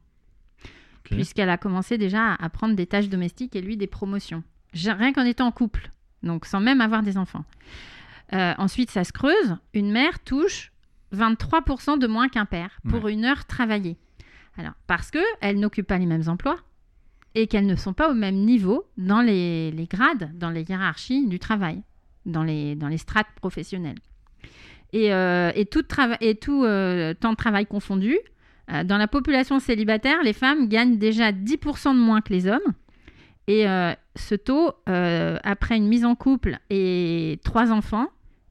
puisqu'elle 1.12 1.50
a 1.50 1.58
commencé 1.58 1.98
déjà 1.98 2.34
à 2.36 2.50
prendre 2.50 2.76
des 2.76 2.88
tâches 2.88 3.10
domestiques 3.10 3.56
et 3.56 3.62
lui 3.62 3.78
des 3.78 3.88
promotions. 3.88 4.44
Rien 4.74 5.14
qu'en 5.14 5.26
étant 5.26 5.48
en 5.48 5.52
couple, 5.52 5.92
donc 6.24 6.46
sans 6.46 6.60
même 6.60 6.82
avoir 6.82 7.04
des 7.04 7.18
enfants. 7.18 7.44
Euh, 8.34 8.54
ensuite, 8.58 8.90
ça 8.90 9.04
se 9.04 9.12
creuse. 9.12 9.58
Une 9.74 9.92
mère 9.92 10.20
touche 10.20 10.72
23% 11.14 12.00
de 12.00 12.08
moins 12.08 12.30
qu'un 12.30 12.46
père 12.46 12.80
pour 12.90 13.10
une 13.10 13.26
heure 13.26 13.46
travaillée. 13.46 13.98
Alors, 14.58 14.74
parce 14.88 15.12
qu'elles 15.12 15.60
n'occupent 15.60 15.88
pas 15.88 15.98
les 15.98 16.06
mêmes 16.06 16.28
emplois 16.28 16.58
et 17.36 17.48
qu'elles 17.48 17.66
ne 17.66 17.76
sont 17.76 17.94
pas 17.94 18.10
au 18.12 18.14
même 18.14 18.36
niveau 18.36 18.86
dans 18.98 19.22
les, 19.22 19.72
les 19.72 19.86
grades, 19.86 20.32
dans 20.38 20.50
les 20.50 20.64
hiérarchies 20.64 21.28
du 21.28 21.40
travail, 21.40 21.82
dans 22.26 22.44
les, 22.44 22.76
dans 22.76 22.88
les 22.88 22.98
strates 22.98 23.32
professionnelles. 23.36 24.00
Et, 24.94 25.14
euh, 25.14 25.52
et 25.56 25.66
tout, 25.66 25.84
et 26.20 26.36
tout 26.36 26.66
euh, 26.66 27.14
temps 27.14 27.32
de 27.32 27.38
travail 27.38 27.66
confondu, 27.66 28.18
euh, 28.72 28.84
dans 28.84 28.98
la 28.98 29.08
population 29.08 29.60
célibataire, 29.60 30.22
les 30.24 30.34
femmes 30.34 30.68
gagnent 30.68 30.98
déjà 30.98 31.32
10% 31.32 31.94
de 31.94 32.00
moins 32.00 32.22
que 32.22 32.34
les 32.34 32.48
hommes. 32.48 32.60
Et 33.48 33.66
ce 34.16 34.36
taux, 34.36 34.72
après 34.86 35.76
une 35.76 35.88
mise 35.88 36.06
en 36.06 36.16
couple 36.16 36.60
et 36.70 37.40
trois 37.44 37.72
enfants, 37.72 38.08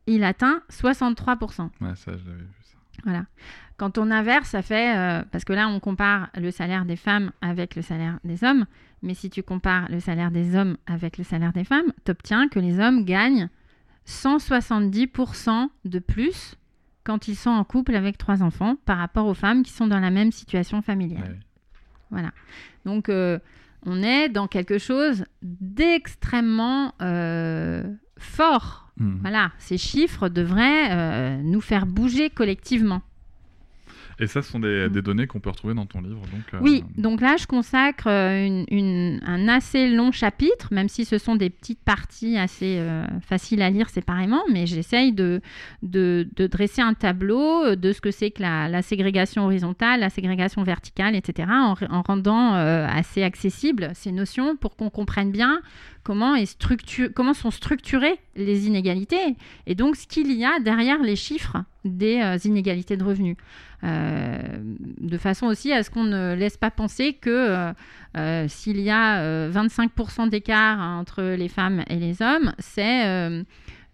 il 0.07 0.25
atteint 0.25 0.63
63%. 0.71 1.71
Ouais, 1.81 1.95
ça, 1.95 2.13
je 2.17 2.29
l'avais 2.29 2.43
vu 2.43 2.49
ça. 2.65 2.77
Voilà. 3.05 3.25
Quand 3.81 3.97
on 3.97 4.11
inverse, 4.11 4.51
ça 4.51 4.61
fait... 4.61 4.95
euh, 4.95 5.23
parce 5.33 5.47
que 5.47 5.55
là, 5.55 5.67
on 5.67 5.81
compare 5.81 6.29
le 6.39 6.51
salaire 6.51 6.85
des 6.85 6.97
femmes 6.97 7.33
avec 7.41 7.77
le 7.77 7.81
salaire 7.81 8.19
des 8.25 8.45
hommes. 8.45 8.67
Mais 9.01 9.15
si 9.15 9.31
tu 9.31 9.43
compares 9.43 9.91
le 9.91 10.01
salaire 10.01 10.31
des 10.31 10.55
hommes 10.55 10.77
avec 10.87 11.17
le 11.17 11.25
salaire 11.25 11.55
des 11.55 11.65
femmes, 11.65 11.91
tu 12.05 12.11
obtiens 12.11 12.49
que 12.49 12.59
les 12.61 12.79
hommes 12.79 13.07
gagnent 13.07 13.49
170% 14.07 15.71
de 15.87 15.99
plus 15.99 16.57
quand 17.05 17.27
ils 17.27 17.37
sont 17.37 17.49
en 17.49 17.65
couple 17.65 17.95
avec 17.95 18.19
trois 18.19 18.43
enfants 18.43 18.77
par 18.85 18.99
rapport 18.99 19.27
aux 19.27 19.33
femmes 19.33 19.63
qui 19.63 19.73
sont 19.73 19.87
dans 19.87 19.99
la 19.99 20.11
même 20.11 20.31
situation 20.31 20.83
familiale. 20.83 21.23
Ouais. 21.23 21.39
Voilà. 22.11 22.33
Donc, 22.85 23.09
euh, 23.09 23.39
on 23.87 24.03
est 24.03 24.29
dans 24.29 24.47
quelque 24.47 24.77
chose 24.77 25.25
d'extrêmement 25.41 26.93
euh, 27.01 27.91
fort. 28.19 28.93
Mhm. 28.99 29.21
Voilà, 29.23 29.53
ces 29.57 29.79
chiffres 29.79 30.29
devraient 30.29 30.91
euh, 30.91 31.41
nous 31.43 31.63
faire 31.63 31.87
bouger 31.87 32.29
collectivement. 32.29 33.01
Et 34.21 34.27
ça, 34.27 34.43
ce 34.43 34.51
sont 34.51 34.61
des, 34.61 34.87
Mm. 34.89 34.93
des 34.93 35.03
données 35.03 35.27
qu'on 35.27 35.41
peut 35.41 35.51
retrouver 35.51 35.75
dans 35.75 35.87
ton 35.87 36.01
livre. 36.03 36.21
Donc, 36.21 36.43
euh, 36.55 36.59
Oui, 36.61 36.85
donc 36.99 37.21
là, 37.21 37.37
je 37.39 37.47
consacre 37.47 38.07
euh, 38.07 38.47
une- 38.47 38.67
une- 38.71 39.21
un 39.27 39.49
assez 39.49 39.89
long 39.89 40.13
chapitre, 40.13 40.69
même 40.73 40.89
si 40.89 41.05
ce 41.05 41.17
sont 41.19 41.37
des 41.37 41.49
petites 41.51 41.83
parties 41.83 42.37
assez 42.37 42.77
euh, 42.79 43.05
faciles 43.23 43.63
à 43.63 43.71
lire 43.71 43.89
séparément, 43.89 44.43
mais 44.53 44.67
j'essaye 44.67 45.13
de, 45.13 45.41
de, 45.83 46.29
de 46.37 46.47
dresser 46.47 46.83
un 46.83 46.95
tableau 46.95 47.75
de 47.77 47.93
ce 47.93 48.01
que 48.01 48.11
c'est 48.11 48.31
que 48.31 48.43
la, 48.43 48.69
la 48.69 48.83
ségrégation 48.83 49.45
horizontale, 49.47 50.01
la 50.01 50.11
ségrégation 50.11 50.63
verticale, 50.63 51.15
etc., 51.17 51.49
en, 51.51 51.75
en 51.91 52.03
rendant 52.03 52.55
euh, 52.55 52.87
assez 52.89 53.23
accessibles 53.23 53.91
ces 53.95 54.13
notions 54.13 54.57
pour 54.57 54.77
qu'on 54.77 54.91
comprenne 54.91 55.31
bien 55.33 55.61
comment, 56.03 56.35
est 56.35 56.57
comment 57.15 57.35
sont 57.35 57.51
structurées 57.51 58.19
les 58.37 58.67
inégalités 58.67 59.37
et 59.67 59.75
donc 59.75 59.97
ce 59.97 60.07
qu'il 60.07 60.33
y 60.33 60.45
a 60.45 60.59
derrière 60.61 61.03
les 61.03 61.17
chiffres 61.17 61.59
des 61.85 62.21
euh, 62.21 62.39
inégalités 62.45 62.97
de 62.97 63.05
revenus. 63.05 63.37
Euh, 63.83 64.39
de 65.01 65.17
façon 65.17 65.47
aussi 65.47 65.73
à 65.73 65.83
ce 65.83 65.91
qu'on 65.91 66.05
ne 66.05 66.35
laisse 66.35 66.59
pas 66.59 66.71
penser 66.71 67.15
que 67.15 67.73
euh, 68.17 68.49
s'il 68.49 68.81
y 68.81 68.91
a 68.91 69.21
euh, 69.21 69.51
25% 69.51 70.29
d'écart 70.29 70.81
entre 70.81 71.23
les 71.23 71.49
femmes 71.49 71.83
et 71.89 71.97
les 71.97 72.21
hommes, 72.21 72.53
c'est 72.59 73.45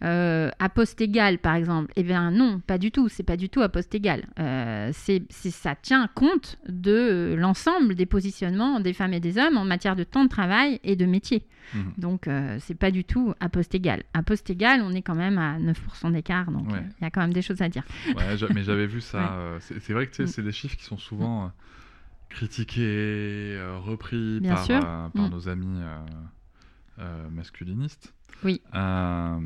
euh, 0.04 0.50
à 0.58 0.68
poste 0.68 1.00
égal, 1.00 1.38
par 1.38 1.54
exemple. 1.54 1.90
Eh 1.96 2.02
bien 2.02 2.30
non, 2.30 2.60
pas 2.60 2.76
du 2.78 2.90
tout. 2.90 3.08
C'est 3.08 3.22
pas 3.22 3.36
du 3.38 3.48
tout 3.48 3.62
à 3.62 3.68
poste 3.70 3.94
égal. 3.94 4.26
Euh, 4.38 4.90
c'est, 4.92 5.22
ça 5.30 5.74
tient 5.74 6.06
compte 6.14 6.58
de 6.68 7.34
l'ensemble 7.38 7.94
des 7.94 8.04
positionnements 8.06 8.78
des 8.80 8.92
femmes 8.92 9.14
et 9.14 9.20
des 9.20 9.38
hommes 9.38 9.56
en 9.56 9.64
matière 9.64 9.96
de 9.96 10.04
temps 10.04 10.24
de 10.24 10.28
travail 10.28 10.80
et 10.84 10.96
de 10.96 11.06
métier. 11.06 11.46
Mhm. 11.74 11.92
Donc 11.98 12.28
euh, 12.28 12.58
c'est 12.60 12.74
pas 12.74 12.90
du 12.90 13.04
tout 13.04 13.32
à 13.40 13.48
poste 13.48 13.74
égal. 13.74 14.02
À 14.12 14.22
poste 14.22 14.50
égal, 14.50 14.82
on 14.82 14.92
est 14.92 15.02
quand 15.02 15.14
même 15.16 15.38
à 15.38 15.58
9% 15.58 16.12
d'écart, 16.12 16.50
donc 16.52 16.66
il 16.68 16.74
Ouais. 16.74 16.82
y 17.00 17.04
a 17.04 17.10
quand 17.10 17.22
même 17.22 17.32
des 17.32 17.42
choses 17.42 17.62
à 17.62 17.68
dire. 17.68 17.82
Ouais, 18.14 18.36
mais 18.54 18.62
j'avais 18.64 18.86
vu 18.86 19.00
ça. 19.00 19.18
Ouais. 19.60 19.78
c'est 19.80 19.92
vrai 19.92 20.06
que 20.06 20.22
Mm. 20.22 20.26
c'est 20.26 20.42
des 20.42 20.52
chiffres 20.52 20.76
qui 20.76 20.84
sont 20.84 20.98
souvent 20.98 21.46
euh, 21.46 21.48
critiqués, 22.28 23.58
repris 23.84 24.40
Bien 24.40 24.54
par, 24.54 25.10
Mm. 25.14 25.28
nos 25.30 25.48
amis 25.48 25.80
masculinistes. 27.30 28.12
Oui. 28.44 28.60
Euh, 28.74 29.38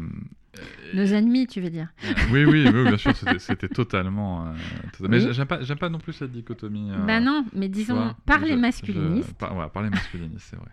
Nos 0.94 1.04
ennemis, 1.04 1.46
tu 1.46 1.60
veux 1.60 1.70
dire 1.70 1.88
euh, 2.04 2.12
oui, 2.32 2.44
oui, 2.44 2.66
oui, 2.66 2.82
bien 2.84 2.96
sûr, 2.96 3.14
c'était- 3.38 3.68
totalement. 3.68 4.46
euh, 4.48 4.52
tota- 4.98 5.08
Mais 5.08 5.24
Oui. 5.24 5.32
j'aime 5.32 5.46
pas, 5.46 5.58
pas 5.76 5.88
non 5.88 5.98
plus 5.98 6.12
cette 6.12 6.32
dichotomie. 6.32 6.90
euh, 6.90 7.06
Bah 7.06 7.20
non, 7.20 7.44
mais 7.54 7.68
disons 7.68 7.94
vois, 7.94 8.16
par 8.26 8.40
je- 8.40 8.46
les 8.46 8.52
je- 8.52 8.56
masculinistes. 8.56 9.32
par, 9.34 9.56
ouais, 9.56 9.68
par 9.72 9.82
les 9.84 9.90
masculinistes, 9.90 10.46
c'est 10.50 10.56
vrai. 10.56 10.70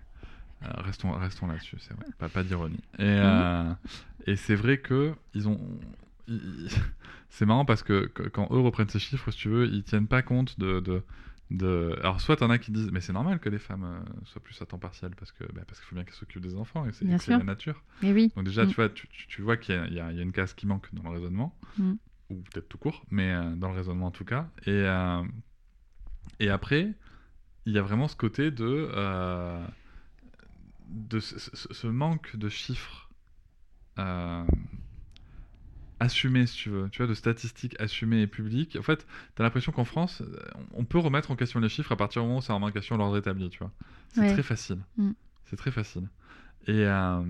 Euh, 0.66 0.82
restons, 0.82 1.12
restons 1.12 1.46
là-dessus, 1.48 1.78
c'est 1.80 1.94
vrai. 1.96 2.06
Pas, 2.18 2.30
pas 2.30 2.44
d'ironie. 2.44 2.80
Et, 2.98 3.04
Mhm. 3.04 3.08
euh, 3.08 3.74
et 4.26 4.36
c'est 4.36 4.56
vrai 4.56 4.80
que 4.80 5.14
ils 5.36 5.48
ont. 5.48 5.60
ils- 6.28 6.68
C'est 7.30 7.46
marrant 7.46 7.66
parce 7.66 7.84
que 7.84 8.08
que- 8.08 8.24
quand 8.30 8.48
eux 8.52 8.60
reprennent 8.60 8.90
ces 8.90 9.00
chiffres, 9.00 9.30
si 9.32 9.38
tu 9.38 9.50
veux, 9.50 9.68
ils 9.68 9.84
tiennent 9.84 10.08
pas 10.08 10.22
compte 10.24 10.58
de. 10.60 10.80
de, 10.80 11.04
de... 11.50 11.96
Alors, 12.00 12.20
soit 12.20 12.36
t'en 12.36 12.50
as 12.50 12.58
qui 12.58 12.72
disent, 12.72 12.92
mais 12.92 13.00
c'est 13.00 13.14
normal 13.14 13.40
que 13.40 13.48
les 13.50 13.58
femmes 13.60 13.84
euh, 13.86 14.26
soient 14.26 14.44
plus 14.44 14.62
à 14.62 14.66
temps 14.66 14.80
partiel 14.80 15.12
parce 15.16 15.32
que 15.32 15.44
bah, 15.54 15.62
parce 15.68 15.80
qu'il 15.80 15.88
faut 15.88 15.96
bien 15.96 16.04
qu'elles 16.04 16.14
s'occupent 16.16 16.42
des 16.44 16.56
enfants 16.56 16.86
et 16.86 16.92
c'est 16.92 17.06
la 17.06 17.44
nature. 17.44 17.84
Oui. 18.04 18.32
Donc 18.36 18.46
déjà, 18.46 18.66
Mm. 18.66 18.68
tu 18.68 18.76
vois, 18.76 18.90
tu, 18.90 19.42
vois 19.42 19.56
qu'il 19.58 19.76
y, 19.76 19.78
a- 19.78 19.88
y 19.88 20.00
a 20.00 20.12
y 20.12 20.20
a 20.20 20.24
une 20.24 20.34
case 20.34 20.54
qui 20.54 20.68
manque 20.68 20.94
dans 20.94 21.04
le 21.04 21.10
raisonnement, 21.10 21.58
Mm. 21.78 21.94
ou 22.32 22.36
peut-être 22.42 22.68
tout 22.68 22.78
court, 22.78 23.06
mais 23.10 23.32
euh, 23.34 23.56
dans 23.56 23.70
le 23.70 23.76
raisonnement 23.78 24.08
en 24.08 24.12
tout 24.12 24.26
cas. 24.26 24.50
Et, 24.66 24.72
euh, 24.72 25.24
et 26.40 26.50
après, 26.50 26.94
il 27.66 27.74
y 27.74 27.78
a 27.78 27.82
vraiment 27.82 28.08
ce 28.10 28.16
côté 28.18 28.52
de, 28.52 28.90
euh, 28.94 29.66
de 30.90 31.20
ce 31.20 31.88
manque 31.88 32.36
de 32.36 32.50
chiffres 32.50 33.10
assumés, 36.00 36.46
si 36.48 36.56
tu 36.58 36.70
veux, 36.70 36.90
tu 36.92 36.98
vois, 37.00 37.08
de 37.08 37.14
statistiques 37.14 37.76
assumées 37.80 38.22
et 38.22 38.28
publiques. 38.28 38.76
En 38.80 38.84
fait, 38.84 39.06
tu 39.36 39.42
as 39.42 39.44
l'impression 39.44 39.72
qu'en 39.72 39.86
France, 39.86 40.22
on 40.74 40.86
peut 40.86 41.00
remettre 41.00 41.32
en 41.32 41.36
question 41.36 41.60
les 41.60 41.70
chiffres 41.70 41.92
à 41.92 41.96
partir 41.98 42.22
du 42.22 42.28
moment 42.28 42.40
où 42.40 42.42
ça 42.42 42.54
remet 42.54 42.66
en 42.68 42.72
question 42.72 42.98
l'ordre 42.98 43.18
établi, 43.18 43.50
tu 43.50 43.60
vois. 43.60 43.72
C'est 44.14 44.22
Ouais. 44.22 44.34
très 44.34 44.44
facile. 44.44 44.78
Mm. 44.98 45.12
C'est 45.46 45.56
très 45.56 45.72
facile. 45.72 46.08
Et, 46.68 46.86
euh, 46.86 47.22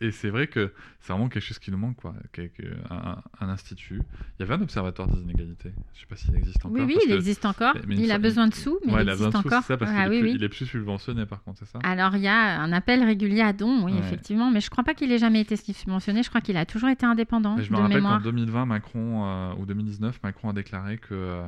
et 0.00 0.10
c'est 0.12 0.30
vrai 0.30 0.46
que 0.46 0.72
c'est 1.00 1.12
vraiment 1.12 1.28
quelque 1.28 1.42
chose 1.44 1.58
qui 1.58 1.70
nous 1.70 1.78
manque, 1.78 1.96
quoi. 1.96 2.14
Quelque- 2.32 2.62
un, 2.90 3.16
un 3.40 3.48
institut. 3.48 4.00
Il 4.38 4.40
y 4.40 4.42
avait 4.42 4.54
un 4.54 4.62
observatoire 4.62 5.08
des 5.08 5.20
inégalités. 5.20 5.72
Je 5.94 6.00
sais 6.00 6.06
pas 6.06 6.16
s'il 6.16 6.34
existe 6.36 6.64
encore. 6.64 6.72
Oui, 6.76 6.82
oui, 6.86 6.96
il 7.06 7.12
existe 7.12 7.44
encore. 7.44 7.74
mais 7.86 7.96
il 7.96 8.10
a 8.12 8.18
besoin 8.18 8.46
de 8.48 8.54
sous, 8.54 8.78
mais 8.86 8.92
Ouais, 8.92 9.02
il 9.02 9.06
il 9.06 9.10
existe 9.10 9.26
de 9.26 9.32
sous, 9.32 9.38
encore. 9.46 9.62
c'est 9.62 9.68
ça, 9.68 9.76
parce 9.76 9.90
Ah 9.94 10.04
qu'il 10.04 10.12
est, 10.12 10.16
oui, 10.16 10.20
plus- 10.20 10.28
oui. 10.30 10.36
il 10.38 10.44
est 10.44 10.48
plus 10.48 10.66
subventionné, 10.66 11.26
par 11.26 11.42
contre, 11.42 11.58
c'est 11.60 11.68
ça? 11.68 11.78
Alors, 11.82 12.14
il 12.16 12.22
y 12.22 12.28
a 12.28 12.60
un 12.60 12.72
appel 12.72 13.02
régulier 13.04 13.40
à 13.42 13.52
dons, 13.52 13.84
oui, 13.84 13.92
Ouais. 13.92 13.98
effectivement, 13.98 14.50
mais 14.50 14.60
je 14.60 14.70
crois 14.70 14.84
pas 14.84 14.94
qu'il 14.94 15.10
ait 15.12 15.18
jamais 15.18 15.40
été 15.40 15.56
subventionné. 15.56 16.22
Je 16.22 16.28
crois 16.28 16.40
qu'il 16.40 16.56
a 16.56 16.64
toujours 16.66 16.88
été 16.88 17.04
indépendant 17.06 17.56
Mais 17.56 17.62
je 17.64 17.72
me 17.72 17.78
rappelle 17.78 18.02
qu'en 18.02 18.20
2020, 18.20 18.66
Macron, 18.66 19.24
euh, 19.26 19.54
ou 19.58 19.66
2019, 19.66 20.20
Macron 20.22 20.50
a 20.50 20.52
déclaré 20.52 20.98
que, 20.98 21.08
euh, 21.12 21.42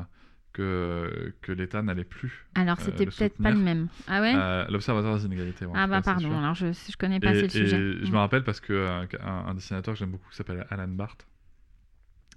que, 0.52 1.34
que 1.42 1.52
l'État 1.52 1.82
n'allait 1.82 2.04
plus. 2.04 2.46
Alors, 2.54 2.78
euh, 2.80 2.82
c'était 2.84 3.06
peut-être 3.06 3.36
pas 3.42 3.50
le 3.50 3.58
même. 3.58 3.88
Ah 4.08 4.20
ouais? 4.20 4.34
Euh, 4.34 4.66
L'Observatoire 4.68 5.16
des 5.18 5.24
inégalités. 5.26 5.64
ouais, 5.66 5.72
Ah 5.76 5.86
bah 5.86 5.96
cas, 6.02 6.12
pardon, 6.14 6.38
alors 6.38 6.54
je, 6.54 6.72
je 6.72 6.96
connais 6.96 7.20
pas 7.20 7.28
Et, 7.28 7.30
assez 7.30 7.40
le 7.42 7.46
et 7.46 7.48
sujet. 7.68 8.04
je 8.06 8.10
me 8.12 8.16
rappelle 8.18 8.42
parce 8.44 8.60
que 8.60 8.72
euh, 8.72 9.04
un, 9.22 9.46
un 9.48 9.54
dessinateur 9.54 9.94
que 9.94 9.98
j'aime 10.00 10.10
beaucoup 10.10 10.28
qui 10.30 10.36
s'appelle 10.36 10.66
Alan 10.70 10.88
Barth 10.88 11.26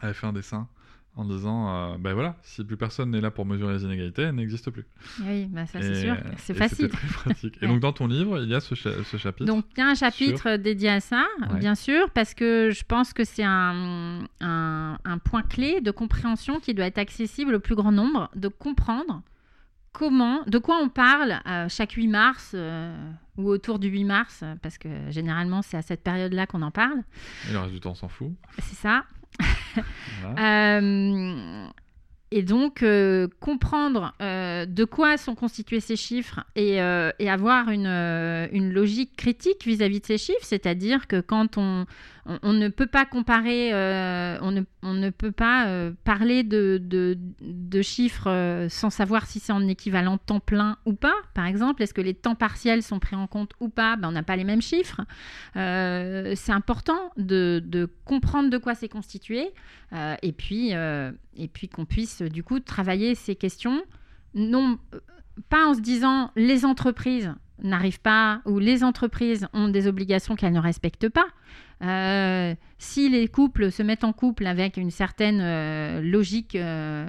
avait 0.02 0.14
fait 0.14 0.28
un 0.28 0.34
dessin 0.34 0.68
en 1.16 1.26
disant 1.26 1.70
euh, 1.94 1.98
ben 2.00 2.14
voilà, 2.14 2.36
si 2.42 2.64
plus 2.64 2.76
personne 2.78 3.12
n'est 3.12 3.22
là 3.22 3.30
pour 3.30 3.46
mesurer 3.46 3.74
les 3.74 3.84
inégalités, 3.84 4.24
elles 4.24 4.34
n'existent 4.36 4.72
plus. 4.72 4.86
Oui, 5.22 5.46
bah 5.46 5.66
ça 5.68 5.80
c'est 5.82 5.94
sûr, 6.02 6.14
euh, 6.14 6.32
c'est 6.38 6.56
facile. 6.56 6.90
Très 6.90 7.08
pratique. 7.14 7.56
Et 7.62 7.66
Ouais. 7.66 7.72
donc 7.72 7.82
dans 7.82 7.94
ton 7.94 8.08
livre, 8.08 8.42
il 8.42 8.50
y 8.50 8.56
a 8.56 8.60
ce, 8.60 8.74
cha- 8.74 9.04
ce 9.04 9.18
chapitre. 9.18 9.46
Donc, 9.46 9.66
il 9.78 9.80
y 9.80 9.84
a 9.84 9.88
un 9.90 9.94
chapitre 9.96 10.56
dédié 10.58 10.90
à 10.90 11.00
ça, 11.00 11.24
Ouais. 11.52 11.60
bien 11.60 11.76
sûr, 11.76 12.10
parce 12.12 12.34
que 12.34 12.72
je 12.72 12.84
pense 12.84 13.14
que 13.14 13.24
c'est 13.24 13.44
un, 13.44 14.24
un, 14.42 14.98
un 15.06 15.18
point 15.20 15.44
clé 15.44 15.82
de 15.82 15.92
compréhension 15.92 16.60
qui 16.60 16.74
doit 16.74 16.86
être 16.86 16.98
accessible 16.98 17.54
au 17.56 17.60
plus 17.60 17.76
grand 17.76 17.92
nombre, 17.92 18.32
de 18.36 18.48
comprendre 18.48 19.22
comment, 19.92 20.42
de 20.48 20.58
quoi 20.58 20.78
on 20.82 20.90
parle 20.90 21.40
euh, 21.46 21.68
chaque 21.70 21.92
8 21.92 22.08
mars 22.08 22.54
euh, 22.56 22.96
ou 23.38 23.48
autour 23.50 23.78
du 23.78 23.90
8 23.90 24.04
mars, 24.06 24.44
parce 24.64 24.80
que 24.80 24.90
généralement 25.12 25.62
c'est 25.62 25.78
à 25.78 25.84
cette 25.84 26.02
période-là 26.02 26.48
qu'on 26.48 26.64
en 26.64 26.72
parle. 26.72 27.04
Et 27.50 27.54
le 27.54 27.60
reste 27.60 27.74
du 27.74 27.80
temps, 27.80 27.92
on 27.92 27.96
s'en 27.96 28.08
fout. 28.10 28.32
C'est 28.58 28.76
ça. 28.76 29.04
Euh, 30.40 31.68
et 32.32 32.42
donc, 32.44 32.82
euh, 32.82 33.28
comprendre 33.40 34.16
euh, 34.22 34.66
de 34.66 34.86
quoi 34.86 35.18
sont 35.18 35.36
constitués 35.36 35.82
ces 35.82 35.96
chiffres 35.96 36.44
et, 36.56 36.80
avoir 36.80 37.70
une 37.70 38.72
logique 38.72 39.16
critique 39.18 39.66
vis-à-vis 39.66 40.00
de 40.00 40.06
ces 40.06 40.18
chiffres, 40.18 40.44
c'est-à-dire 40.44 41.08
que 41.08 41.20
quand 41.20 41.58
on, 41.58 41.86
on, 42.26 42.54
ne 42.54 42.70
peut 42.70 42.88
pas 42.88 43.06
comparer, 43.06 43.74
euh, 43.74 44.38
on, 44.42 44.52
ne, 44.94 45.10
peut 45.10 45.32
pas 45.32 45.68
euh, 45.68 45.92
parler 46.06 46.44
de, 46.44 47.18
chiffres 47.82 48.30
euh, 48.30 48.70
sans 48.70 48.90
savoir 48.90 49.26
si 49.26 49.40
c'est 49.40 49.52
en 49.52 49.68
équivalent 49.68 50.18
temps 50.18 50.40
plein 50.40 50.78
ou 50.86 50.94
pas. 50.94 51.16
Par 51.34 51.46
exemple, 51.46 51.84
est-ce 51.84 51.94
que 51.94 52.02
les 52.02 52.14
temps 52.14 52.36
partiels 52.36 52.82
sont 52.82 53.00
pris 53.00 53.16
en 53.16 53.28
compte 53.28 53.52
ou 53.60 53.68
pas? 53.68 53.98
Ben, 53.98 54.08
On 54.08 54.12
n'a 54.12 54.24
pas 54.24 54.38
les 54.38 54.46
mêmes 54.46 54.62
chiffres. 54.62 55.02
C'est 55.56 56.52
important 56.52 57.12
de, 57.18 57.90
comprendre 58.06 58.50
de 58.50 58.58
quoi 58.58 58.76
c'est 58.76 58.90
constitué 58.90 59.52
et 60.22 60.32
puis, 60.32 60.72
et 60.72 61.48
puis 61.52 61.68
qu'on 61.68 61.86
puisse 61.86 62.22
du 62.22 62.44
coup 62.44 62.60
travailler 62.60 63.16
ces 63.16 63.36
questions, 63.36 63.84
non 64.34 64.80
pas 65.50 65.68
en 65.68 65.74
se 65.74 65.82
disant 65.82 66.32
les 66.36 66.64
entreprises 66.64 67.34
n'arrivent 67.64 68.02
pas 68.02 68.42
ou 68.46 68.60
les 68.60 68.84
entreprises 68.84 69.48
ont 69.54 69.68
des 69.68 69.88
obligations 69.88 70.36
qu'elles 70.36 70.54
ne 70.54 70.60
respectent 70.60 71.10
pas. 71.10 71.28
Euh, 71.84 72.56
si 72.78 73.10
les 73.10 73.28
couples 73.28 73.72
se 73.72 73.84
mettent 73.84 74.04
en 74.04 74.14
couple 74.14 74.46
avec 74.46 74.78
une 74.78 74.92
certaine 74.92 75.42
euh, 75.42 76.02
logique 76.02 76.56
euh, 76.56 77.06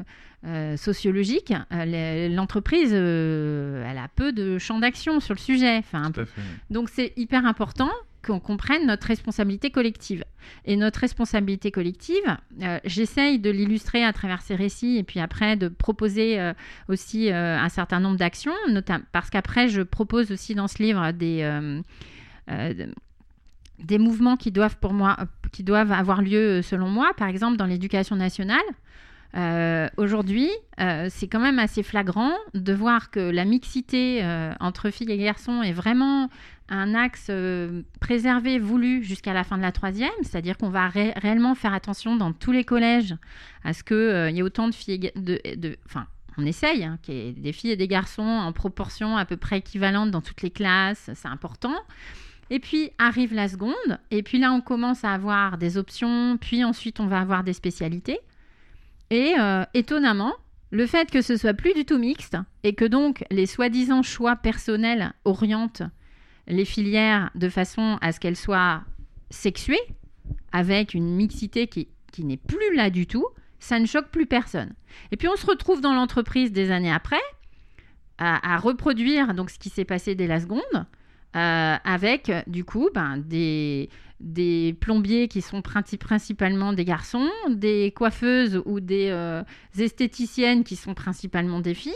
sociologique, 0.76 1.52
l'entreprise, 1.70 2.92
elle 2.92 3.98
a 3.98 4.08
peu 4.14 4.32
de 4.32 4.58
champ 4.58 4.78
d'action 4.78 5.20
sur 5.20 5.34
le 5.34 5.40
sujet. 5.40 5.78
Enfin, 5.78 6.12
donc 6.70 6.90
c'est 6.90 7.12
hyper 7.16 7.46
important 7.46 7.90
qu'on 8.24 8.40
comprenne 8.40 8.86
notre 8.86 9.06
responsabilité 9.06 9.70
collective. 9.70 10.24
Et 10.64 10.76
notre 10.76 11.00
responsabilité 11.00 11.70
collective, 11.70 12.36
euh, 12.62 12.78
j'essaye 12.84 13.38
de 13.38 13.50
l'illustrer 13.50 14.04
à 14.04 14.12
travers 14.12 14.42
ces 14.42 14.54
récits 14.54 14.96
et 14.96 15.02
puis 15.02 15.20
après 15.20 15.56
de 15.56 15.68
proposer 15.68 16.40
euh, 16.40 16.52
aussi 16.88 17.30
euh, 17.30 17.58
un 17.58 17.68
certain 17.68 18.00
nombre 18.00 18.16
d'actions, 18.16 18.54
notamment 18.68 19.04
parce 19.12 19.30
qu'après 19.30 19.68
je 19.68 19.82
propose 19.82 20.32
aussi 20.32 20.54
dans 20.54 20.68
ce 20.68 20.82
livre 20.82 21.10
des, 21.12 21.82
des 23.78 23.98
mouvements 23.98 24.36
qui 24.36 24.50
doivent 24.50 24.78
pour 24.78 24.92
moi, 24.92 25.16
qui 25.52 25.62
doivent 25.62 25.92
avoir 25.92 26.22
lieu 26.22 26.62
selon 26.62 26.88
moi, 26.88 27.12
par 27.16 27.28
exemple 27.28 27.56
dans 27.56 27.66
l'éducation 27.66 28.16
nationale. 28.16 28.60
Aujourd'hui, 29.96 30.50
c'est 30.78 31.26
quand 31.26 31.40
même 31.40 31.58
assez 31.58 31.82
flagrant 31.82 32.32
de 32.54 32.72
voir 32.72 33.10
que 33.10 33.20
la 33.20 33.44
mixité 33.44 34.24
entre 34.60 34.90
filles 34.90 35.10
et 35.10 35.18
garçons 35.18 35.62
est 35.62 35.72
vraiment 35.72 36.28
un 36.68 36.94
axe 36.94 37.26
euh, 37.30 37.82
préservé, 38.00 38.58
voulu 38.58 39.02
jusqu'à 39.04 39.32
la 39.32 39.44
fin 39.44 39.56
de 39.56 39.62
la 39.62 39.72
troisième, 39.72 40.10
c'est-à-dire 40.22 40.56
qu'on 40.56 40.70
va 40.70 40.88
ré- 40.88 41.12
réellement 41.16 41.54
faire 41.54 41.74
attention 41.74 42.16
dans 42.16 42.32
tous 42.32 42.52
les 42.52 42.64
collèges 42.64 43.14
à 43.64 43.72
ce 43.72 43.84
qu'il 43.84 44.34
y 44.34 44.38
ait 44.38 44.42
autant 44.42 44.68
de 44.68 44.74
filles, 44.74 45.12
de, 45.14 45.40
de, 45.56 45.76
enfin, 45.86 46.06
on 46.36 46.46
essaye, 46.46 46.84
hein, 46.84 46.98
qu'il 47.02 47.14
y 47.14 47.28
ait 47.28 47.32
des 47.32 47.52
filles 47.52 47.72
et 47.72 47.76
des 47.76 47.88
garçons 47.88 48.22
en 48.22 48.52
proportion 48.52 49.16
à 49.16 49.24
peu 49.24 49.36
près 49.36 49.58
équivalente 49.58 50.10
dans 50.10 50.22
toutes 50.22 50.42
les 50.42 50.50
classes, 50.50 51.10
c'est 51.14 51.28
important. 51.28 51.74
Et 52.50 52.58
puis 52.58 52.90
arrive 52.98 53.34
la 53.34 53.48
seconde, 53.48 53.98
et 54.10 54.22
puis 54.22 54.38
là 54.38 54.52
on 54.52 54.60
commence 54.60 55.04
à 55.04 55.12
avoir 55.12 55.58
des 55.58 55.76
options, 55.78 56.36
puis 56.38 56.64
ensuite 56.64 57.00
on 57.00 57.06
va 57.06 57.20
avoir 57.20 57.44
des 57.44 57.52
spécialités. 57.54 58.18
Et 59.10 59.34
euh, 59.38 59.64
étonnamment, 59.74 60.32
le 60.70 60.86
fait 60.86 61.10
que 61.10 61.22
ce 61.22 61.36
soit 61.36 61.54
plus 61.54 61.72
du 61.72 61.84
tout 61.84 61.98
mixte 61.98 62.36
et 62.62 62.74
que 62.74 62.84
donc 62.84 63.24
les 63.30 63.46
soi-disant 63.46 64.02
choix 64.02 64.36
personnels 64.36 65.12
orientent 65.24 65.82
les 66.46 66.64
filières 66.64 67.30
de 67.34 67.48
façon 67.48 67.98
à 68.00 68.12
ce 68.12 68.20
qu'elles 68.20 68.36
soient 68.36 68.82
sexuées, 69.30 69.80
avec 70.52 70.94
une 70.94 71.14
mixité 71.14 71.66
qui, 71.66 71.88
qui 72.12 72.24
n'est 72.24 72.36
plus 72.36 72.74
là 72.74 72.90
du 72.90 73.06
tout, 73.06 73.26
ça 73.58 73.78
ne 73.78 73.86
choque 73.86 74.08
plus 74.10 74.26
personne. 74.26 74.72
Et 75.10 75.16
puis 75.16 75.28
on 75.28 75.36
se 75.36 75.46
retrouve 75.46 75.80
dans 75.80 75.94
l'entreprise 75.94 76.52
des 76.52 76.70
années 76.70 76.92
après 76.92 77.20
à, 78.18 78.58
reproduire 78.58 79.34
donc 79.34 79.50
ce 79.50 79.58
qui 79.58 79.68
s'est 79.70 79.84
passé 79.84 80.14
dès 80.14 80.28
la 80.28 80.38
seconde, 80.40 80.62
euh, 81.34 81.76
avec 81.82 82.30
du 82.46 82.64
coup 82.64 82.88
ben, 82.94 83.18
des, 83.18 83.88
des 84.24 84.74
plombiers 84.80 85.28
qui 85.28 85.42
sont 85.42 85.60
princi- 85.60 85.98
principalement 85.98 86.72
des 86.72 86.86
garçons, 86.86 87.28
des 87.50 87.92
coiffeuses 87.94 88.62
ou 88.64 88.80
des 88.80 89.08
euh, 89.10 89.42
esthéticiennes 89.78 90.64
qui 90.64 90.76
sont 90.76 90.94
principalement 90.94 91.60
des 91.60 91.74
filles, 91.74 91.92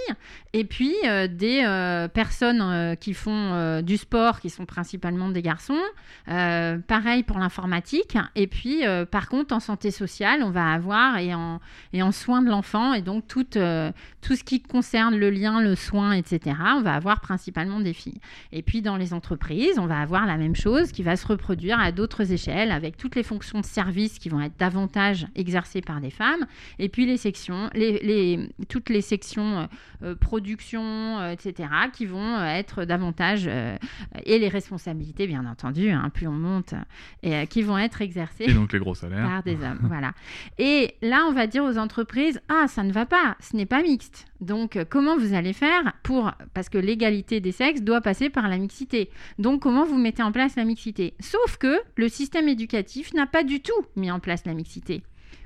et 0.52 0.64
puis 0.64 0.94
euh, 1.06 1.26
des 1.26 1.62
euh, 1.66 2.06
personnes 2.06 2.96
qui 3.00 3.14
font 3.14 3.80
du 3.82 3.96
sport 3.96 4.40
qui 4.40 4.50
sont 4.50 4.66
principalement 4.66 5.30
des 5.30 5.42
garçons. 5.42 5.78
Pareil 6.26 7.22
pour 7.22 7.38
l'informatique. 7.38 8.18
Et 8.34 8.46
puis 8.46 8.82
par 9.10 9.28
contre 9.28 9.54
en 9.54 9.60
santé 9.60 9.90
sociale, 9.90 10.42
on 10.42 10.50
va 10.50 10.72
avoir 10.72 11.18
et 11.18 11.34
en, 11.34 11.60
et 11.92 12.02
en 12.02 12.12
soins 12.12 12.42
de 12.42 12.50
l'enfant, 12.50 12.92
et 12.92 13.00
donc 13.00 13.26
tout, 13.26 13.44
tout 13.44 14.36
ce 14.36 14.44
qui 14.44 14.60
concerne 14.60 15.16
le 15.16 15.30
lien, 15.30 15.62
le 15.62 15.74
soin, 15.74 16.12
etc., 16.12 16.56
on 16.76 16.82
va 16.82 16.94
avoir 16.94 17.20
principalement 17.20 17.80
des 17.80 17.94
filles. 17.94 18.20
Et 18.52 18.62
puis 18.62 18.82
dans 18.82 18.96
les 18.96 19.14
entreprises, 19.14 19.78
on 19.78 19.86
va 19.86 20.00
avoir 20.00 20.26
la 20.26 20.36
même 20.36 20.56
chose 20.56 20.92
qui 20.92 21.02
va 21.02 21.16
se 21.16 21.26
reproduire 21.26 21.80
à 21.80 21.92
d'autres 21.92 22.17
échelles 22.24 22.70
avec 22.70 22.96
toutes 22.96 23.16
les 23.16 23.22
fonctions 23.22 23.60
de 23.60 23.64
service 23.66 24.18
qui 24.18 24.28
vont 24.28 24.40
être 24.40 24.56
davantage 24.58 25.26
exercées 25.34 25.80
par 25.80 26.00
des 26.00 26.10
femmes 26.10 26.46
et 26.78 26.88
puis 26.88 27.06
les 27.06 27.16
sections, 27.16 27.70
les, 27.74 27.98
les- 28.00 28.48
toutes 28.68 28.88
les 28.90 29.00
sections 29.00 29.58
euh, 29.60 29.66
euh, 30.02 30.14
production, 30.14 30.82
euh, 31.18 31.30
etc., 31.32 31.68
qui 31.92 32.06
vont 32.06 32.40
être 32.44 32.84
davantage 32.84 33.44
euh, 33.48 33.76
et 34.24 34.38
les 34.38 34.48
responsabilités, 34.48 35.26
bien 35.26 35.44
entendu, 35.46 35.90
hein, 35.90 36.10
plus 36.14 36.26
on 36.28 36.32
monte, 36.32 36.74
et 37.22 37.46
qui 37.48 37.62
vont 37.62 37.78
être 37.78 38.00
exercées 38.02 38.44
Et 38.44 38.54
donc 38.54 38.72
les 38.72 38.78
gros 38.78 38.94
salaires. 38.94 39.26
par 39.28 39.42
des 39.42 39.54
hommes. 39.56 39.80
voilà. 39.82 40.12
Et 40.58 40.94
là, 41.02 41.26
on 41.28 41.32
va 41.32 41.46
dire 41.46 41.64
aux 41.64 41.78
entreprises 41.78 42.40
Ah, 42.48 42.66
ça 42.68 42.82
ne 42.84 42.92
va 42.92 43.06
pas, 43.06 43.36
ce 43.40 43.56
n'est 43.56 43.66
pas 43.66 43.82
mixte. 43.82 44.26
Donc, 44.40 44.76
euh, 44.76 44.84
comment 44.88 45.16
vous 45.16 45.34
allez 45.34 45.52
faire 45.52 45.94
pour. 46.02 46.32
Parce 46.54 46.68
que 46.68 46.78
l'égalité 46.78 47.40
des 47.40 47.52
sexes 47.52 47.82
doit 47.82 48.00
passer 48.00 48.30
par 48.30 48.48
la 48.48 48.58
mixité. 48.58 49.10
Donc, 49.38 49.62
comment 49.62 49.84
vous 49.84 49.98
mettez 49.98 50.22
en 50.22 50.32
place 50.32 50.56
la 50.56 50.64
mixité? 50.64 51.14
Sauf 51.20 51.56
que 51.56 51.78
le 51.96 52.08
système 52.08 52.48
éducatif 52.48 53.12
n'a 53.14 53.26
pas 53.26 53.42
du 53.42 53.60
tout 53.60 53.86
mis 53.96 54.10
en 54.10 54.20
place 54.20 54.44
la 54.46 54.54
mixité. 54.54 55.02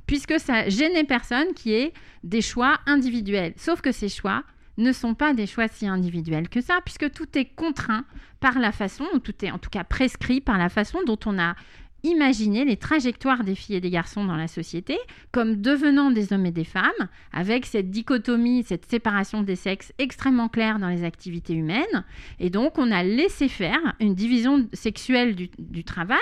Puisque 0.07 0.39
ça 0.39 0.69
gênait 0.69 1.05
personne 1.05 1.55
qui 1.55 1.73
ait 1.73 1.93
des 2.25 2.43
choix 2.43 2.79
individuels. 2.87 3.55
Sauf 3.57 3.81
que 3.81 3.93
ces 3.93 4.09
choix 4.09 4.45
ne 4.79 4.93
sont 4.93 5.15
pas 5.15 5.35
des 5.35 5.47
choix 5.47 5.69
si 5.69 5.87
individuels 5.87 6.49
que 6.49 6.61
ça, 6.61 6.81
puisque 6.85 7.11
tout 7.13 7.27
est 7.39 7.45
contraint 7.45 8.05
par 8.41 8.59
la 8.59 8.73
façon, 8.73 9.05
ou 9.15 9.19
tout 9.19 9.45
est 9.45 9.51
en 9.51 9.59
tout 9.59 9.71
cas 9.71 9.85
prescrit 9.85 10.41
par 10.41 10.59
la 10.59 10.69
façon 10.69 10.99
dont 11.07 11.19
on 11.27 11.39
a 11.39 11.55
imaginer 12.05 12.65
les 12.65 12.77
trajectoires 12.77 13.45
des 13.45 13.55
filles 13.55 13.77
et 13.77 13.81
des 13.81 13.91
garçons 13.91 14.25
dans 14.25 14.37
la 14.37 14.49
société 14.49 14.99
comme 15.31 15.61
devenant 15.61 16.11
des 16.11 16.33
hommes 16.33 16.47
et 16.47 16.53
des 16.53 16.65
femmes, 16.65 16.91
avec 17.33 17.67
cette 17.67 17.91
dichotomie, 17.91 18.65
cette 18.65 18.87
séparation 18.87 19.43
des 19.43 19.57
sexes 19.57 19.93
extrêmement 19.99 20.49
claire 20.49 20.79
dans 20.79 20.89
les 20.89 21.05
activités 21.05 21.55
humaines. 21.55 22.05
Et 22.41 22.51
donc, 22.51 22.79
on 22.79 22.91
a 22.91 23.03
laissé 23.03 23.49
faire 23.49 23.95
une 24.01 24.15
division 24.15 24.69
sexuelle 24.73 25.35
du, 25.37 25.85
travail 25.85 26.19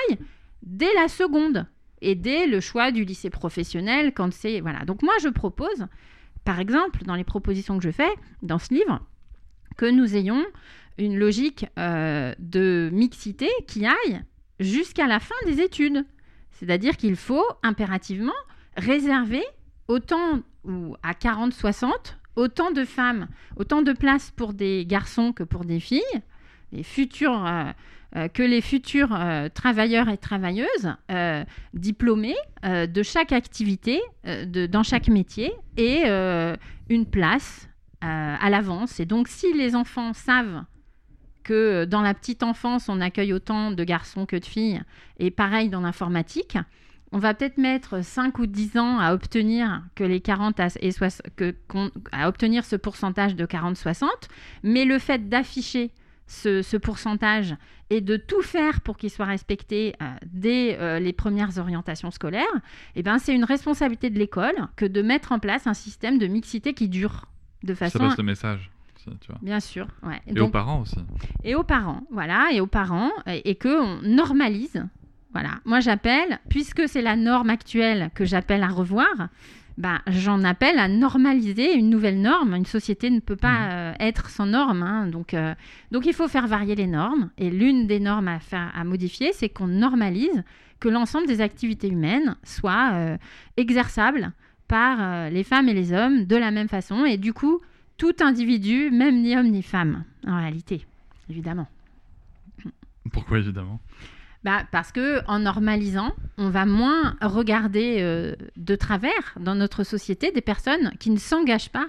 dès 0.62 0.92
la 0.94 1.08
seconde 1.08 1.66
et 2.02 2.14
dès 2.14 2.46
le 2.46 2.60
choix 2.60 2.92
du 2.92 3.04
lycée 3.04 3.30
professionnel 3.30 4.12
quand 4.14 4.32
c'est 4.32 4.60
voilà. 4.60 4.84
Donc 4.84 5.02
moi 5.02 5.12
je 5.22 5.28
propose 5.28 5.86
par 6.44 6.60
exemple 6.60 7.04
dans 7.04 7.14
les 7.14 7.24
propositions 7.24 7.76
que 7.78 7.84
je 7.84 7.90
fais 7.90 8.10
dans 8.42 8.58
ce 8.58 8.72
livre 8.72 9.00
que 9.76 9.86
nous 9.86 10.16
ayons 10.16 10.44
une 10.98 11.18
logique 11.18 11.66
euh, 11.78 12.34
de 12.38 12.90
mixité 12.92 13.48
qui 13.66 13.86
aille 13.86 14.22
jusqu'à 14.60 15.06
la 15.06 15.18
fin 15.18 15.34
des 15.46 15.60
études. 15.60 16.04
C'est-à-dire 16.52 16.96
qu'il 16.96 17.16
faut 17.16 17.44
impérativement 17.62 18.32
réserver 18.76 19.42
autant 19.88 20.40
ou 20.64 20.94
à 21.02 21.14
40 21.14 21.52
60 21.52 22.18
autant 22.36 22.70
de 22.70 22.84
femmes, 22.84 23.28
autant 23.56 23.82
de 23.82 23.92
places 23.92 24.30
pour 24.30 24.52
des 24.52 24.86
garçons 24.86 25.32
que 25.32 25.42
pour 25.42 25.64
des 25.64 25.80
filles, 25.80 26.02
les 26.72 26.82
futurs 26.82 27.46
euh, 27.46 27.64
euh, 28.16 28.28
que 28.28 28.42
les 28.42 28.60
futurs 28.60 29.14
euh, 29.14 29.48
travailleurs 29.48 30.08
et 30.08 30.18
travailleuses 30.18 30.94
diplômés 31.74 32.36
de 32.64 33.02
chaque 33.02 33.32
activité, 33.32 34.00
de, 34.24 34.66
dans 34.66 34.82
chaque 34.82 35.08
métier, 35.08 35.52
et 35.76 36.02
une 36.88 37.06
place 37.06 37.68
à 38.00 38.50
l'avance. 38.50 39.00
Et 39.00 39.06
donc, 39.06 39.28
si 39.28 39.52
les 39.52 39.74
enfants 39.74 40.12
savent 40.12 40.64
que 41.42 41.85
dans 41.85 42.03
la 42.03 42.14
petite 42.14 42.42
enfance, 42.42 42.88
on 42.88 43.00
accueille 43.00 43.33
autant 43.33 43.70
de 43.70 43.85
garçons 43.85 44.26
que 44.26 44.37
de 44.37 44.44
filles, 44.44 44.81
et 45.18 45.31
pareil 45.31 45.68
dans 45.68 45.81
l'informatique, 45.81 46.57
on 47.12 47.18
va 47.18 47.35
peut-être 47.35 47.59
mettre 47.59 48.05
5 48.05 48.38
ou 48.38 48.46
10 48.46 48.79
ans 48.79 48.98
à 48.98 49.12
obtenir 49.12 49.83
que 49.94 50.05
les 50.05 50.20
40 50.20 50.61
à, 50.61 50.68
et 50.81 50.90
que, 51.37 51.55
à 52.12 52.29
obtenir 52.29 52.64
ce 52.64 52.76
pourcentage 52.76 53.35
de 53.35 53.46
40-60, 53.46 54.09
mais 54.62 54.85
le 54.85 54.98
fait 54.98 55.29
d'afficher 55.29 55.90
ce, 56.26 56.62
ce 56.62 56.76
pourcentage 56.76 57.57
et 57.90 58.00
de 58.00 58.16
tout 58.16 58.42
faire 58.42 58.81
pour 58.83 58.96
qu'il 58.96 59.11
soit 59.11 59.26
respecté 59.26 59.94
euh, 60.00 60.07
dès 60.26 60.79
euh, 60.79 61.00
les 61.00 61.12
premières 61.12 61.59
orientations 61.59 62.12
scolaires, 62.12 62.46
eh 62.94 63.03
ben, 63.03 63.18
c'est 63.18 63.35
une 63.35 63.44
responsabilité 63.44 64.11
de 64.11 64.18
l'école 64.18 64.68
que 64.76 64.85
de 64.85 65.03
mettre 65.03 65.33
en 65.33 65.40
place 65.40 65.66
un 65.66 65.74
système 65.74 66.18
de 66.18 66.29
mixité 66.29 66.72
qui 66.72 66.88
dure 66.88 67.26
de 67.64 67.74
Ça 67.74 67.87
façon 67.87 67.98
passe 67.98 68.16
le 68.16 68.22
message. 68.22 68.70
Aussi, 69.08 69.18
tu 69.20 69.28
vois. 69.28 69.38
Bien 69.42 69.60
sûr, 69.60 69.86
ouais. 70.02 70.20
Et 70.26 70.40
aux 70.40 70.48
parents 70.48 70.80
aussi. 70.80 70.96
Et 71.44 71.54
aux 71.54 71.62
parents, 71.62 72.02
voilà, 72.10 72.48
et 72.52 72.60
aux 72.60 72.66
parents, 72.66 73.10
et, 73.26 73.50
et 73.50 73.54
qu'on 73.56 74.00
normalise. 74.02 74.84
Voilà. 75.32 75.50
Moi, 75.64 75.80
j'appelle, 75.80 76.38
puisque 76.48 76.88
c'est 76.88 77.02
la 77.02 77.16
norme 77.16 77.50
actuelle 77.50 78.10
que 78.14 78.24
j'appelle 78.24 78.62
à 78.64 78.68
revoir, 78.68 79.28
bah, 79.78 80.00
j'en 80.08 80.42
appelle 80.44 80.78
à 80.78 80.88
normaliser 80.88 81.74
une 81.74 81.88
nouvelle 81.88 82.20
norme. 82.20 82.54
Une 82.54 82.66
société 82.66 83.08
ne 83.10 83.20
peut 83.20 83.36
pas 83.36 83.60
Mhm. 83.66 83.68
euh, 83.70 83.92
être 84.00 84.28
sans 84.28 84.46
normes. 84.46 84.82
hein. 84.82 85.06
Donc, 85.06 85.32
euh, 85.32 85.54
donc, 85.92 86.04
il 86.06 86.12
faut 86.12 86.26
faire 86.28 86.46
varier 86.48 86.74
les 86.74 86.88
normes. 86.88 87.30
Et 87.38 87.48
l'une 87.48 87.86
des 87.86 88.00
normes 88.00 88.28
à, 88.28 88.40
faire, 88.40 88.70
à 88.74 88.82
modifier, 88.84 89.32
c'est 89.32 89.48
qu'on 89.48 89.68
normalise 89.68 90.42
que 90.80 90.88
l'ensemble 90.88 91.26
des 91.28 91.40
activités 91.40 91.88
humaines 91.88 92.36
soient 92.42 92.90
euh, 92.94 93.16
exerçables 93.56 94.32
par 94.68 94.98
euh, 95.00 95.30
les 95.30 95.44
femmes 95.44 95.68
et 95.68 95.74
les 95.74 95.92
hommes 95.92 96.24
de 96.26 96.36
la 96.36 96.50
même 96.50 96.68
façon. 96.68 97.04
Et 97.04 97.16
du 97.16 97.32
coup, 97.32 97.60
tout 98.00 98.16
individu, 98.20 98.90
même 98.90 99.20
ni 99.20 99.36
homme 99.36 99.50
ni 99.50 99.62
femme, 99.62 100.04
en 100.26 100.38
réalité, 100.38 100.86
évidemment. 101.28 101.68
Pourquoi 103.12 103.38
évidemment? 103.38 103.78
Bah, 104.42 104.62
parce 104.72 104.90
que 104.90 105.22
en 105.26 105.40
normalisant, 105.40 106.14
on 106.38 106.48
va 106.48 106.64
moins 106.64 107.14
regarder 107.20 107.98
euh, 107.98 108.34
de 108.56 108.74
travers 108.74 109.34
dans 109.38 109.54
notre 109.54 109.84
société 109.84 110.32
des 110.32 110.40
personnes 110.40 110.92
qui 110.98 111.10
ne 111.10 111.18
s'engagent 111.18 111.68
pas 111.68 111.88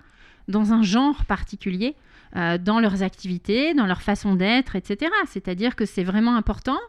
dans 0.50 0.74
un 0.74 0.84
genre 0.84 1.24
particulier, 1.24 1.96
euh, 2.36 2.58
dans 2.58 2.82
leurs 2.82 3.04
activités, 3.04 3.74
dans 3.74 3.86
leur 3.86 4.02
façon 4.02 4.36
d'être, 4.36 4.76
etc. 4.76 5.10
C'est-à-dire 5.28 5.78
que 5.78 5.86
c'est 5.86 6.04
vraiment 6.04 6.36
important 6.36 6.80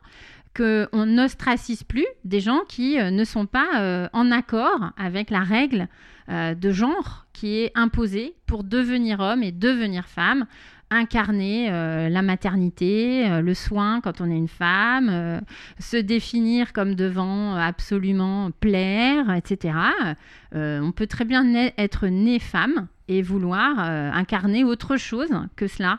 qu'on 0.56 1.06
n'ostracise 1.06 1.85
plus 1.85 2.06
des 2.24 2.40
gens 2.40 2.62
qui 2.68 2.98
euh, 2.98 3.12
ne 3.12 3.22
sont 3.22 3.46
pas 3.46 4.08
en 4.12 4.32
accord 4.32 4.90
avec 4.96 5.30
la 5.30 5.44
règle 5.44 5.87
euh, 6.28 6.54
de 6.54 6.70
genre 6.70 7.26
qui 7.32 7.58
est 7.58 7.72
imposée 7.74 8.35
pour 8.46 8.64
devenir 8.64 9.20
homme 9.20 9.42
et 9.42 9.52
devenir 9.52 10.06
femme, 10.06 10.46
incarner 10.90 11.68
euh, 11.70 12.08
la 12.08 12.22
maternité, 12.22 13.28
euh, 13.28 13.40
le 13.40 13.54
soin 13.54 14.00
quand 14.00 14.20
on 14.20 14.30
est 14.30 14.37
une 14.37 14.48
femme, 14.48 15.40
se 15.78 15.96
définir 15.96 16.72
comme 16.72 16.94
devant 16.94 17.56
absolument 17.56 18.50
plaire, 18.61 19.35
etc. 19.35 19.74
On 20.54 20.92
peut 20.92 21.06
très 21.06 21.24
bien 21.24 21.44
être 21.78 22.06
né 22.06 22.38
femme 22.38 22.88
et 23.08 23.22
vouloir 23.22 23.78
incarner 23.78 24.64
autre 24.64 24.96
chose 24.96 25.30
que 25.56 25.66
cela. 25.66 25.98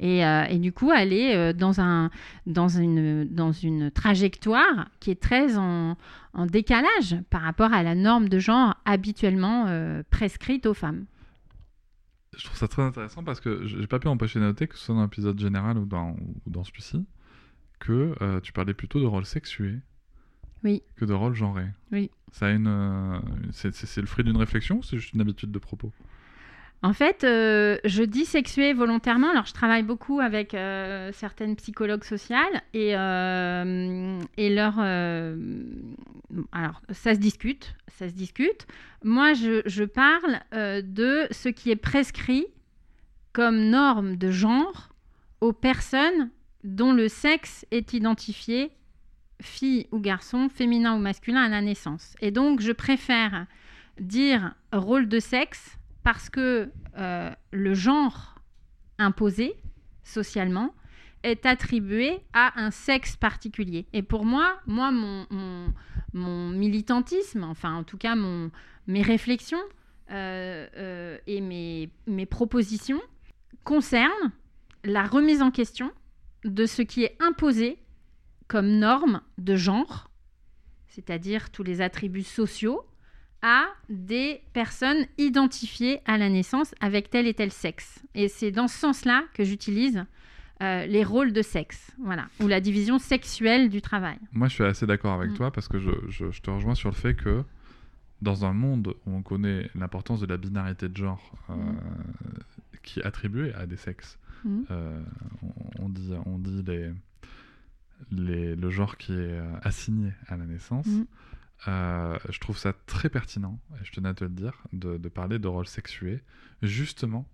Et, 0.00 0.24
euh, 0.24 0.44
et 0.44 0.58
du 0.58 0.72
coup, 0.72 0.90
aller 0.90 1.32
euh, 1.34 1.52
dans, 1.52 1.80
un, 1.80 2.10
dans, 2.46 2.68
une, 2.68 3.24
dans 3.24 3.52
une 3.52 3.90
trajectoire 3.90 4.88
qui 5.00 5.10
est 5.10 5.20
très 5.20 5.56
en, 5.56 5.96
en 6.32 6.46
décalage 6.46 7.16
par 7.30 7.42
rapport 7.42 7.72
à 7.72 7.82
la 7.82 7.94
norme 7.94 8.28
de 8.28 8.38
genre 8.38 8.74
habituellement 8.84 9.66
euh, 9.68 10.02
prescrite 10.10 10.66
aux 10.66 10.74
femmes. 10.74 11.04
Je 12.36 12.44
trouve 12.44 12.56
ça 12.56 12.66
très 12.68 12.82
intéressant 12.82 13.22
parce 13.22 13.40
que 13.40 13.64
j'ai 13.66 13.86
pas 13.86 14.00
pu 14.00 14.08
empêcher 14.08 14.40
de 14.40 14.44
noter, 14.44 14.66
que 14.66 14.76
ce 14.76 14.84
soit 14.86 14.94
dans 14.94 15.02
l'épisode 15.02 15.38
général 15.38 15.78
ou 15.78 15.84
dans, 15.86 16.16
ou 16.46 16.50
dans 16.50 16.64
celui-ci, 16.64 17.04
que 17.78 18.14
euh, 18.22 18.40
tu 18.40 18.52
parlais 18.52 18.74
plutôt 18.74 18.98
de 19.00 19.06
rôle 19.06 19.24
sexué 19.24 19.76
Oui. 20.64 20.82
que 20.96 21.04
de 21.04 21.12
rôle 21.12 21.34
genré. 21.34 21.66
Oui. 21.92 22.10
Ça 22.32 22.46
a 22.46 22.50
une, 22.50 23.20
c'est, 23.52 23.72
c'est- 23.72 23.86
c'est 23.86 24.00
le 24.00 24.08
fruit 24.08 24.24
d'une 24.24 24.36
réflexion 24.36 24.78
ou 24.78 24.82
c'est 24.82 24.96
juste 24.98 25.12
une 25.14 25.20
habitude 25.20 25.52
de 25.52 25.58
propos? 25.60 25.92
En 26.84 26.92
fait, 26.92 27.24
euh, 27.24 27.78
je 27.86 28.02
dis 28.02 28.26
sexué 28.26 28.74
volontairement. 28.74 29.30
Alors, 29.30 29.46
je 29.46 29.54
travaille 29.54 29.82
beaucoup 29.82 30.20
avec 30.20 30.52
euh, 30.52 31.12
certaines 31.14 31.56
psychologues 31.56 32.04
sociales 32.04 32.60
et, 32.74 32.94
euh, 32.94 34.20
et 34.36 34.54
leur. 34.54 34.78
alors, 36.52 36.82
ça 36.90 37.14
se 37.14 37.18
discute, 37.18 37.74
ça 37.88 38.06
se 38.10 38.12
discute. 38.12 38.66
Moi, 39.02 39.32
je, 39.32 39.62
je 39.64 39.84
parle 39.84 40.40
de 40.52 41.26
ce 41.30 41.48
qui 41.48 41.70
est 41.70 41.76
prescrit 41.76 42.44
comme 43.32 43.70
norme 43.70 44.16
de 44.16 44.30
genre 44.30 44.90
aux 45.40 45.54
personnes 45.54 46.28
dont 46.64 46.92
le 46.92 47.08
sexe 47.08 47.64
est 47.70 47.94
identifié 47.94 48.72
fille 49.40 49.86
ou 49.90 50.00
garçon, 50.00 50.50
féminin 50.50 50.94
ou 50.96 50.98
masculin 50.98 51.44
à 51.44 51.48
la 51.48 51.62
naissance. 51.62 52.14
Et 52.20 52.30
donc, 52.30 52.60
je 52.60 52.72
préfère 52.72 53.46
dire 53.98 54.54
rôle 54.70 55.08
de 55.08 55.18
sexe 55.18 55.78
parce 56.04 56.30
que 56.30 56.70
euh, 56.96 57.30
le 57.50 57.74
genre 57.74 58.36
imposé 58.98 59.56
socialement 60.04 60.72
est 61.24 61.46
attribué 61.46 62.20
à 62.34 62.60
un 62.60 62.70
sexe 62.70 63.16
particulier. 63.16 63.86
Et 63.92 64.02
pour 64.02 64.24
moi, 64.24 64.60
moi, 64.66 64.92
mon, 64.92 66.50
militantisme, 66.50 67.42
enfin 67.42 67.74
en 67.74 67.82
tout 67.82 67.96
cas 67.96 68.14
mes 68.14 69.02
réflexions 69.02 69.62
euh, 70.10 70.68
euh, 70.76 71.18
et 71.26 71.40
mes 71.40 72.26
propositions 72.26 73.00
concernent 73.64 74.30
la 74.84 75.04
remise 75.04 75.42
en 75.42 75.50
question 75.50 75.90
de 76.44 76.66
ce 76.66 76.82
qui 76.82 77.02
est 77.02 77.16
imposé 77.20 77.78
comme 78.46 78.68
norme 78.78 79.22
de 79.38 79.56
genre, 79.56 80.10
c'est-à-dire 80.88 81.50
tous 81.50 81.62
les 81.62 81.80
attributs 81.80 82.22
sociaux, 82.22 82.84
à 83.46 83.66
des 83.90 84.40
personnes 84.54 85.04
identifiées 85.18 86.00
à 86.06 86.16
la 86.16 86.30
naissance 86.30 86.74
avec 86.80 87.10
tel 87.10 87.26
et 87.26 87.34
tel 87.34 87.52
sexe. 87.52 88.02
Et 88.14 88.28
c'est 88.28 88.50
dans 88.50 88.68
ce 88.68 88.78
sens-là 88.78 89.24
que 89.34 89.44
j'utilise 89.44 90.06
euh, 90.62 90.86
les 90.86 91.04
rôles 91.04 91.32
de 91.34 91.42
sexe, 91.42 91.92
voilà, 91.98 92.26
ou 92.40 92.48
la 92.48 92.60
division 92.62 92.98
sexuelle 92.98 93.68
du 93.68 93.82
travail. 93.82 94.16
Moi, 94.32 94.48
je 94.48 94.54
suis 94.54 94.64
assez 94.64 94.86
d'accord 94.86 95.12
avec 95.12 95.32
Mm. 95.32 95.34
toi 95.34 95.50
parce 95.52 95.68
que 95.68 95.78
je, 95.78 95.90
je- 96.08 96.30
je 96.30 96.40
te 96.40 96.48
rejoins 96.50 96.74
sur 96.74 96.88
le 96.88 96.94
fait 96.94 97.14
que 97.14 97.42
dans 98.22 98.46
un 98.46 98.54
monde 98.54 98.94
où 99.04 99.10
on 99.14 99.20
connaît 99.22 99.68
l'importance 99.74 100.20
de 100.20 100.26
la 100.26 100.38
binarité 100.38 100.88
de 100.88 100.96
genre 100.96 101.32
euh, 101.50 101.54
Mm. 101.54 101.76
qui 102.82 103.00
est 103.00 103.04
attribuée 103.04 103.52
à 103.54 103.66
des 103.66 103.76
sexes, 103.76 104.18
Mm. 104.44 104.60
euh, 104.70 105.02
on, 105.42 105.84
on 105.84 105.88
dit, 105.90 106.12
on 106.24 106.38
dit 106.38 106.62
les, 106.66 106.92
les- 108.10 108.56
le 108.56 108.70
genre 108.70 108.96
qui 108.96 109.12
est 109.12 109.38
assigné 109.62 110.12
à 110.28 110.36
la 110.36 110.44
naissance. 110.46 110.86
Euh, 111.66 112.18
je 112.28 112.38
trouve 112.40 112.58
ça 112.58 112.72
très 112.86 113.08
pertinent, 113.08 113.58
et 113.80 113.84
je 113.84 113.92
tenais 113.92 114.08
à 114.10 114.14
te 114.14 114.24
le 114.24 114.30
dire, 114.30 114.52
de, 114.72 114.98
de 114.98 115.08
parler 115.08 115.38
de 115.38 115.48
rôle 115.48 115.66
sexué, 115.66 116.22
justement 116.62 117.26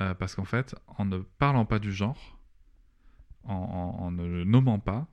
euh, 0.00 0.14
parce 0.14 0.34
qu'en 0.34 0.44
fait, 0.44 0.74
en 0.98 1.04
ne 1.04 1.18
parlant 1.38 1.64
pas 1.64 1.78
du 1.78 1.90
genre, 1.92 2.38
en, 3.44 3.54
en- 3.54 4.04
en 4.04 4.10
ne 4.12 4.26
le 4.26 4.44
nommant 4.44 4.78
pas, 4.78 5.06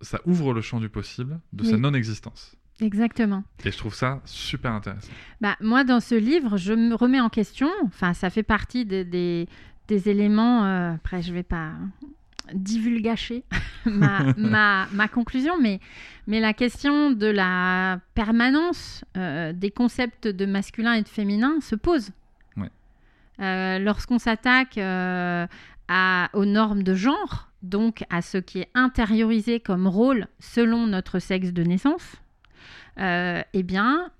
ça 0.00 0.20
ouvre 0.26 0.52
le 0.52 0.60
champ 0.60 0.80
du 0.80 0.88
possible 0.88 1.40
de 1.52 1.62
sa 1.64 1.76
non-existence. 1.76 2.56
Exactement. 2.80 3.44
Et 3.64 3.70
je 3.70 3.78
trouve 3.78 3.94
ça 3.94 4.20
super 4.24 4.72
intéressant. 4.72 5.12
Bah, 5.40 5.56
moi, 5.60 5.84
dans 5.84 6.00
ce 6.00 6.14
livre, 6.16 6.56
je 6.56 6.72
me 6.72 6.94
remets 6.96 7.20
en 7.20 7.28
question. 7.28 7.68
Enfin, 7.84 8.12
ça 8.14 8.30
fait 8.30 8.42
partie 8.42 8.84
des, 8.84 9.04
des, 9.04 9.48
des 9.86 10.08
éléments. 10.08 10.64
euh, 10.64 10.94
après, 10.94 11.22
je 11.22 11.32
vais 11.32 11.44
pas 11.44 11.72
divulgacher 12.52 13.44
ma, 13.86 14.34
ma, 14.36 14.86
ma 14.92 15.08
conclusion, 15.08 15.60
mais, 15.60 15.80
mais 16.26 16.40
la 16.40 16.52
question 16.52 17.10
de 17.10 17.26
la 17.26 18.00
permanence 18.14 19.04
euh, 19.16 19.52
des 19.52 19.70
concepts 19.70 20.28
de 20.28 20.46
masculin 20.46 20.94
et 20.94 21.02
de 21.02 21.08
féminin 21.08 21.60
se 21.60 21.74
pose. 21.74 22.10
Ouais. 22.56 22.70
Euh, 23.40 23.78
Lorsqu'on 23.78 24.18
s'attaque 24.18 24.78
euh, 24.78 25.46
aux 26.32 26.44
normes 26.44 26.82
de 26.82 26.94
genre, 26.94 27.48
donc 27.62 28.04
à 28.10 28.22
ce 28.22 28.38
qui 28.38 28.60
est 28.60 28.70
intériorisé 28.74 29.60
comme 29.60 29.86
rôle 29.86 30.26
selon 30.38 30.86
notre 30.86 31.18
sexe 31.18 31.52
de 31.52 31.62
naissance, 31.62 32.16
eh 32.98 33.62
bien, 33.64 34.10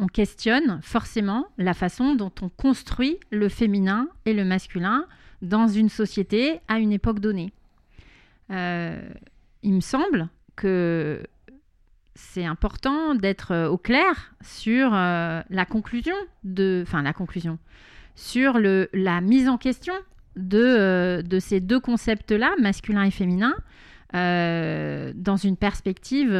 on 0.00 0.06
questionne 0.06 0.80
forcément 0.82 1.46
la 1.58 1.74
façon 1.74 2.14
dont 2.14 2.32
on 2.40 2.48
construit 2.48 3.18
le 3.30 3.48
féminin 3.48 4.08
et 4.24 4.32
le 4.32 4.44
masculin 4.44 5.06
dans 5.42 5.68
une 5.68 5.88
société 5.88 6.60
à 6.68 6.78
une 6.78 6.92
époque 6.92 7.20
donnée. 7.20 7.52
Euh, 8.50 9.00
il 9.62 9.74
me 9.74 9.80
semble 9.80 10.28
que 10.56 11.22
c'est 12.14 12.44
important 12.44 13.14
d'être 13.14 13.52
euh, 13.52 13.68
au 13.68 13.78
clair 13.78 14.34
sur 14.42 14.92
euh, 14.92 15.40
la 15.48 15.64
conclusion 15.64 16.16
de, 16.44 16.84
enfin 16.86 17.02
la 17.02 17.12
conclusion, 17.12 17.58
sur 18.16 18.58
le, 18.58 18.88
la 18.92 19.20
mise 19.20 19.48
en 19.48 19.56
question 19.56 19.94
de, 20.36 21.22
de 21.22 21.38
ces 21.38 21.60
deux 21.60 21.80
concepts-là, 21.80 22.54
masculin 22.60 23.04
et 23.04 23.10
féminin, 23.10 23.54
dans 24.12 25.36
une 25.36 25.56
perspective 25.56 26.30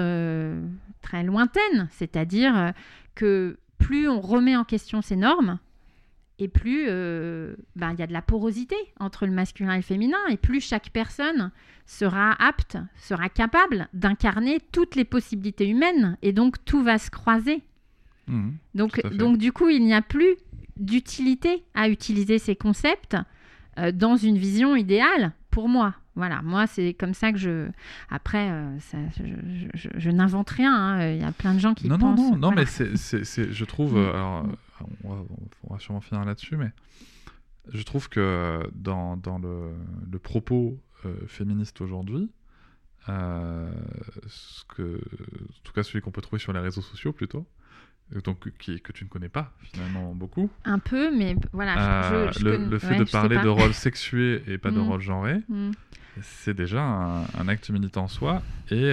très 1.03 1.23
lointaine, 1.23 1.89
c'est-à-dire 1.93 2.73
que 3.15 3.59
plus 3.79 4.09
on 4.09 4.21
remet 4.21 4.57
en 4.57 4.65
question 4.65 5.03
ces 5.03 5.17
normes, 5.17 5.59
et 6.41 6.49
plus 6.49 6.87
euh, 6.89 7.55
ben, 7.77 7.93
il 7.93 8.01
y 8.01 8.03
a 8.03 8.07
de 8.09 8.13
la 8.13 8.23
porosité 8.23 8.75
entre 8.99 9.27
le 9.27 9.33
masculin 9.33 9.75
et 9.75 9.77
le 9.77 9.83
féminin, 9.83 10.19
et 10.31 10.37
plus 10.37 10.61
chaque 10.61 10.91
personne 10.91 11.53
sera 11.87 12.33
apte, 12.43 12.77
sera 12.97 13.29
capable 13.29 13.89
d'incarner 13.93 14.59
toutes 14.73 14.97
les 14.97 15.05
possibilités 15.05 15.69
humaines, 15.69 16.17
et 16.23 16.33
donc 16.33 16.65
tout 16.65 16.83
va 16.83 16.99
se 16.99 17.11
croiser. 17.11 17.63
Mhm. 18.27 18.55
Donc, 18.75 19.01
donc 19.17 19.39
du 19.39 19.53
coup, 19.53 19.69
il 19.69 19.85
n'y 19.85 19.95
a 19.95 20.03
plus 20.03 20.35
d'utilité 20.77 21.63
à 21.75 21.89
utiliser 21.89 22.39
ces 22.39 22.57
concepts 22.57 23.17
euh, 23.79 23.93
dans 23.93 24.17
une 24.17 24.39
vision 24.39 24.75
idéale 24.77 25.33
pour 25.51 25.69
moi. 25.69 25.95
Voilà, 26.17 26.43
moi 26.43 26.67
c'est 26.67 26.93
comme 26.95 27.15
ça 27.15 27.33
que 27.33 27.39
je. 27.39 27.69
Après, 28.11 28.51
euh, 28.51 28.79
ça, 28.81 28.99
je, 29.17 29.25
je- 29.25 29.69
je- 29.75 29.89
je 29.97 30.11
n'invente 30.11 30.51
rien. 30.51 30.75
hein. 30.75 31.13
Il 31.13 31.21
y 31.21 31.25
a 31.25 31.33
plein 31.33 31.55
de 31.55 31.61
gens 31.61 31.73
qui 31.75 31.89
non, 31.89 31.99
non, 31.99 32.15
pensent. 32.15 32.19
non, 32.19 32.37
non, 32.37 32.39
voilà. 32.49 32.63
mais 32.63 32.67
c'est, 32.67 32.97
c'est, 32.97 33.25
c'est- 33.25 33.53
je 33.53 33.65
trouve, 33.65 33.95
Mm. 33.97 34.09
alors, 34.15 34.47
on, 35.05 35.15
va, 35.15 35.23
on 35.65 35.75
va 35.75 35.81
sûrement 35.81 36.01
finir 36.01 36.25
là-dessus, 36.25 36.57
mais 36.57 36.71
je 37.73 37.83
trouve 37.83 38.09
que 38.09 38.69
dans, 38.75 39.17
dans 39.17 39.39
le, 39.39 39.73
le 40.11 40.19
propos 40.19 40.79
euh, 41.05 41.15
féministe 41.27 41.81
aujourd'hui, 41.81 42.31
euh, 43.09 43.71
ce 44.27 44.65
que, 44.75 44.97
en 44.99 45.63
tout 45.65 45.73
cas 45.73 45.83
celui 45.83 46.01
qu'on 46.01 46.11
peut 46.11 46.21
trouver 46.21 46.41
sur 46.41 46.53
les 46.53 46.61
réseaux 46.61 46.83
sociaux 46.83 47.13
plutôt, 47.13 47.47
euh, 48.15 48.21
donc 48.21 48.51
qui, 48.59 48.81
que 48.81 48.93
tu 48.93 49.05
ne 49.05 49.09
connais 49.09 49.29
pas 49.29 49.53
finalement 49.61 50.15
beaucoup. 50.15 50.51
Un 50.65 50.79
peu, 50.79 51.17
mais 51.17 51.37
voilà. 51.53 51.75
je- 52.09 52.15
Euh, 52.15 52.33
je- 52.33 52.39
je 52.41 52.45
le, 52.45 52.51
connais- 52.53 52.69
le 52.71 52.79
fait 52.79 52.89
ouais, 52.91 52.97
de 52.99 53.05
parler 53.11 53.39
de 53.39 53.49
rôle 53.49 53.75
sexué 53.75 54.43
et 54.47 54.59
pas 54.59 54.71
de 54.71 54.79
Mm. 54.81 54.89
rôle 54.89 55.01
genré, 55.01 55.39
Mm. 55.49 55.71
c'est 56.23 56.55
déjà 56.55 56.83
un, 56.83 57.23
un 57.23 57.49
acte 57.49 57.71
militant 57.71 58.05
en 58.05 58.09
soi. 58.09 58.43
Et, 58.71 58.91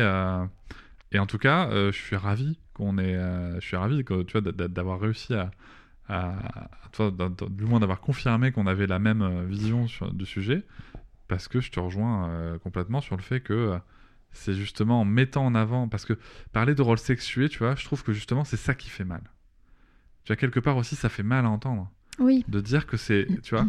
et 1.11 1.19
en 1.19 1.25
tout 1.25 1.37
cas, 1.37 1.69
je 1.71 1.91
suis 1.97 2.15
ravi 2.15 2.57
qu'on 2.73 2.97
ait, 2.97 3.15
je 3.59 3.65
suis 3.65 3.75
ravi 3.77 4.03
que, 4.03 4.23
tu 4.23 4.33
vois, 4.33 4.41
d'a- 4.41 4.51
d'a- 4.51 4.67
d'avoir 4.67 4.99
réussi 4.99 5.33
à, 5.33 5.51
à, 6.09 6.69
toi, 6.91 7.11
du 7.49 7.65
moins 7.65 7.79
d'avoir 7.79 7.99
confirmé 7.99 8.51
qu'on 8.51 8.67
avait 8.67 8.87
la 8.87 8.99
même 8.99 9.21
euh, 9.21 9.43
vision 9.45 9.87
sur, 9.87 10.13
du 10.13 10.25
sujet, 10.25 10.63
parce 11.27 11.47
que 11.47 11.59
je 11.59 11.71
te 11.71 11.79
rejoins 11.79 12.29
euh, 12.29 12.57
complètement 12.59 13.01
sur 13.01 13.15
le 13.17 13.21
fait 13.21 13.41
que 13.41 13.53
euh, 13.53 13.77
c'est 14.31 14.53
justement 14.53 15.01
en 15.01 15.05
mettant 15.05 15.45
en 15.45 15.55
avant, 15.55 15.87
parce 15.87 16.05
que 16.05 16.13
parler 16.53 16.75
de 16.75 16.81
rôle 16.81 16.97
sexué, 16.97 17.49
tu 17.49 17.59
vois, 17.59 17.75
je 17.75 17.83
trouve 17.85 18.03
que 18.03 18.13
justement 18.13 18.43
c'est 18.43 18.57
ça 18.57 18.73
qui 18.73 18.89
fait 18.89 19.03
mal. 19.05 19.21
Tu 20.23 20.29
vois, 20.29 20.37
quelque 20.37 20.59
part 20.59 20.77
aussi, 20.77 20.95
ça 20.95 21.09
fait 21.09 21.23
mal 21.23 21.45
à 21.45 21.49
entendre 21.49 21.91
Oui. 22.19 22.45
de 22.47 22.59
dire 22.61 22.85
que 22.87 22.97
c'est 22.97 23.27
tu 23.43 23.55
vois 23.55 23.65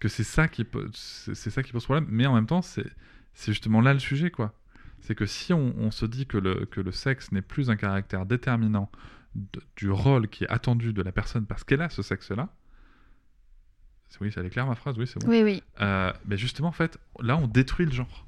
que 0.00 0.08
c'est 0.08 0.24
ça 0.24 0.48
qui 0.48 0.64
pose 0.64 0.90
c'est 0.94 1.34
c'est 1.34 1.50
ça 1.50 1.62
qui 1.62 1.72
pose 1.72 1.84
problème 1.84 2.06
mais 2.10 2.26
en 2.26 2.34
même 2.34 2.46
temps 2.46 2.60
c'est 2.60 2.84
c'est 3.32 3.52
justement 3.52 3.80
là 3.80 3.94
le 3.94 4.00
sujet 4.00 4.30
quoi 4.30 4.52
c'est 5.00 5.14
que 5.14 5.24
si 5.24 5.54
on, 5.54 5.72
on 5.78 5.90
se 5.90 6.04
dit 6.04 6.26
que 6.26 6.36
le 6.36 6.66
que 6.66 6.80
le 6.82 6.92
sexe 6.92 7.32
n'est 7.32 7.40
plus 7.40 7.70
un 7.70 7.76
caractère 7.76 8.26
déterminant 8.26 8.90
de- 9.34 9.62
du 9.76 9.90
rôle 9.90 10.28
qui 10.28 10.44
est 10.44 10.48
attendu 10.50 10.92
de 10.92 11.02
la 11.02 11.12
personne 11.12 11.46
parce 11.46 11.64
qu'elle 11.64 11.82
a 11.82 11.88
ce 11.88 12.02
sexe 12.02 12.30
là 12.30 12.48
oui 14.20 14.30
ça 14.30 14.42
est 14.42 14.50
clair 14.50 14.66
ma 14.66 14.76
phrase? 14.76 14.96
Oui 14.96 15.06
c'est 15.08 15.18
bon 15.20 15.28
Oui, 15.28 15.42
oui. 15.42 15.62
Euh, 15.80 16.12
mais 16.26 16.36
justement 16.36 16.68
en 16.68 16.72
fait 16.72 16.98
là 17.20 17.36
on 17.36 17.48
détruit 17.48 17.84
le 17.86 17.90
genre 17.92 18.24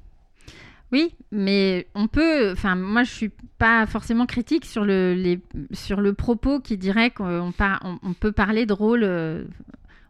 Oui, 0.91 1.13
mais 1.31 1.87
on 1.95 2.07
peut. 2.07 2.51
Enfin, 2.53 2.75
moi, 2.75 3.03
je 3.03 3.11
suis 3.11 3.31
pas 3.57 3.85
forcément 3.85 4.25
critique 4.25 4.63
sur 4.65 4.85
le, 4.85 5.13
les, 5.13 5.41
sur 5.73 5.99
le 5.99 6.13
propos 6.13 6.59
qui 6.61 6.77
dirait 6.77 7.11
qu'on 7.11 7.51
par- 7.51 7.81
on, 7.83 7.99
on 8.03 8.13
peut 8.13 8.31
parler 8.31 8.65
de 8.65 8.71
rôle. 8.73 9.03
euh, 9.03 9.43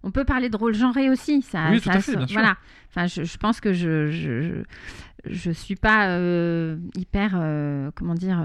on 0.04 0.12
peut 0.12 0.24
parler 0.26 0.50
de 0.50 0.58
rôle 0.58 0.76
genré 0.76 1.10
aussi. 1.10 1.42
Ça, 1.42 1.70
Oui, 1.72 1.78
tout 1.82 1.86
ça 1.90 1.94
à 1.94 2.00
fait, 2.02 2.16
bien 2.16 2.28
sûr. 2.28 2.40
Voilà. 2.40 2.58
Enfin, 2.90 3.08
je, 3.08 3.24
je 3.24 3.38
pense 3.38 3.60
que 3.60 3.74
je 3.74 4.10
je, 4.12 4.42
je, 4.42 5.32
je 5.34 5.52
suis 5.52 5.76
pas 5.76 6.10
euh, 6.10 6.78
hyper 6.96 7.32
comment 7.96 8.14
dire 8.16 8.40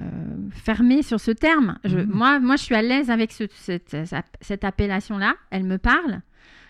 euh, 0.00 0.04
euh, 0.04 0.48
fermée 0.52 1.02
sur 1.02 1.20
ce 1.20 1.30
terme. 1.30 1.78
Je, 1.84 1.98
Mhm. 1.98 2.06
moi, 2.10 2.40
moi, 2.40 2.56
je 2.56 2.62
suis 2.64 2.74
à 2.74 2.82
l'aise 2.82 3.10
avec 3.10 3.32
ce- 3.32 3.44
cette, 3.54 3.96
cette 4.40 4.64
appellation-là. 4.64 5.34
Elle 5.50 5.64
me 5.64 5.78
parle. 5.78 6.20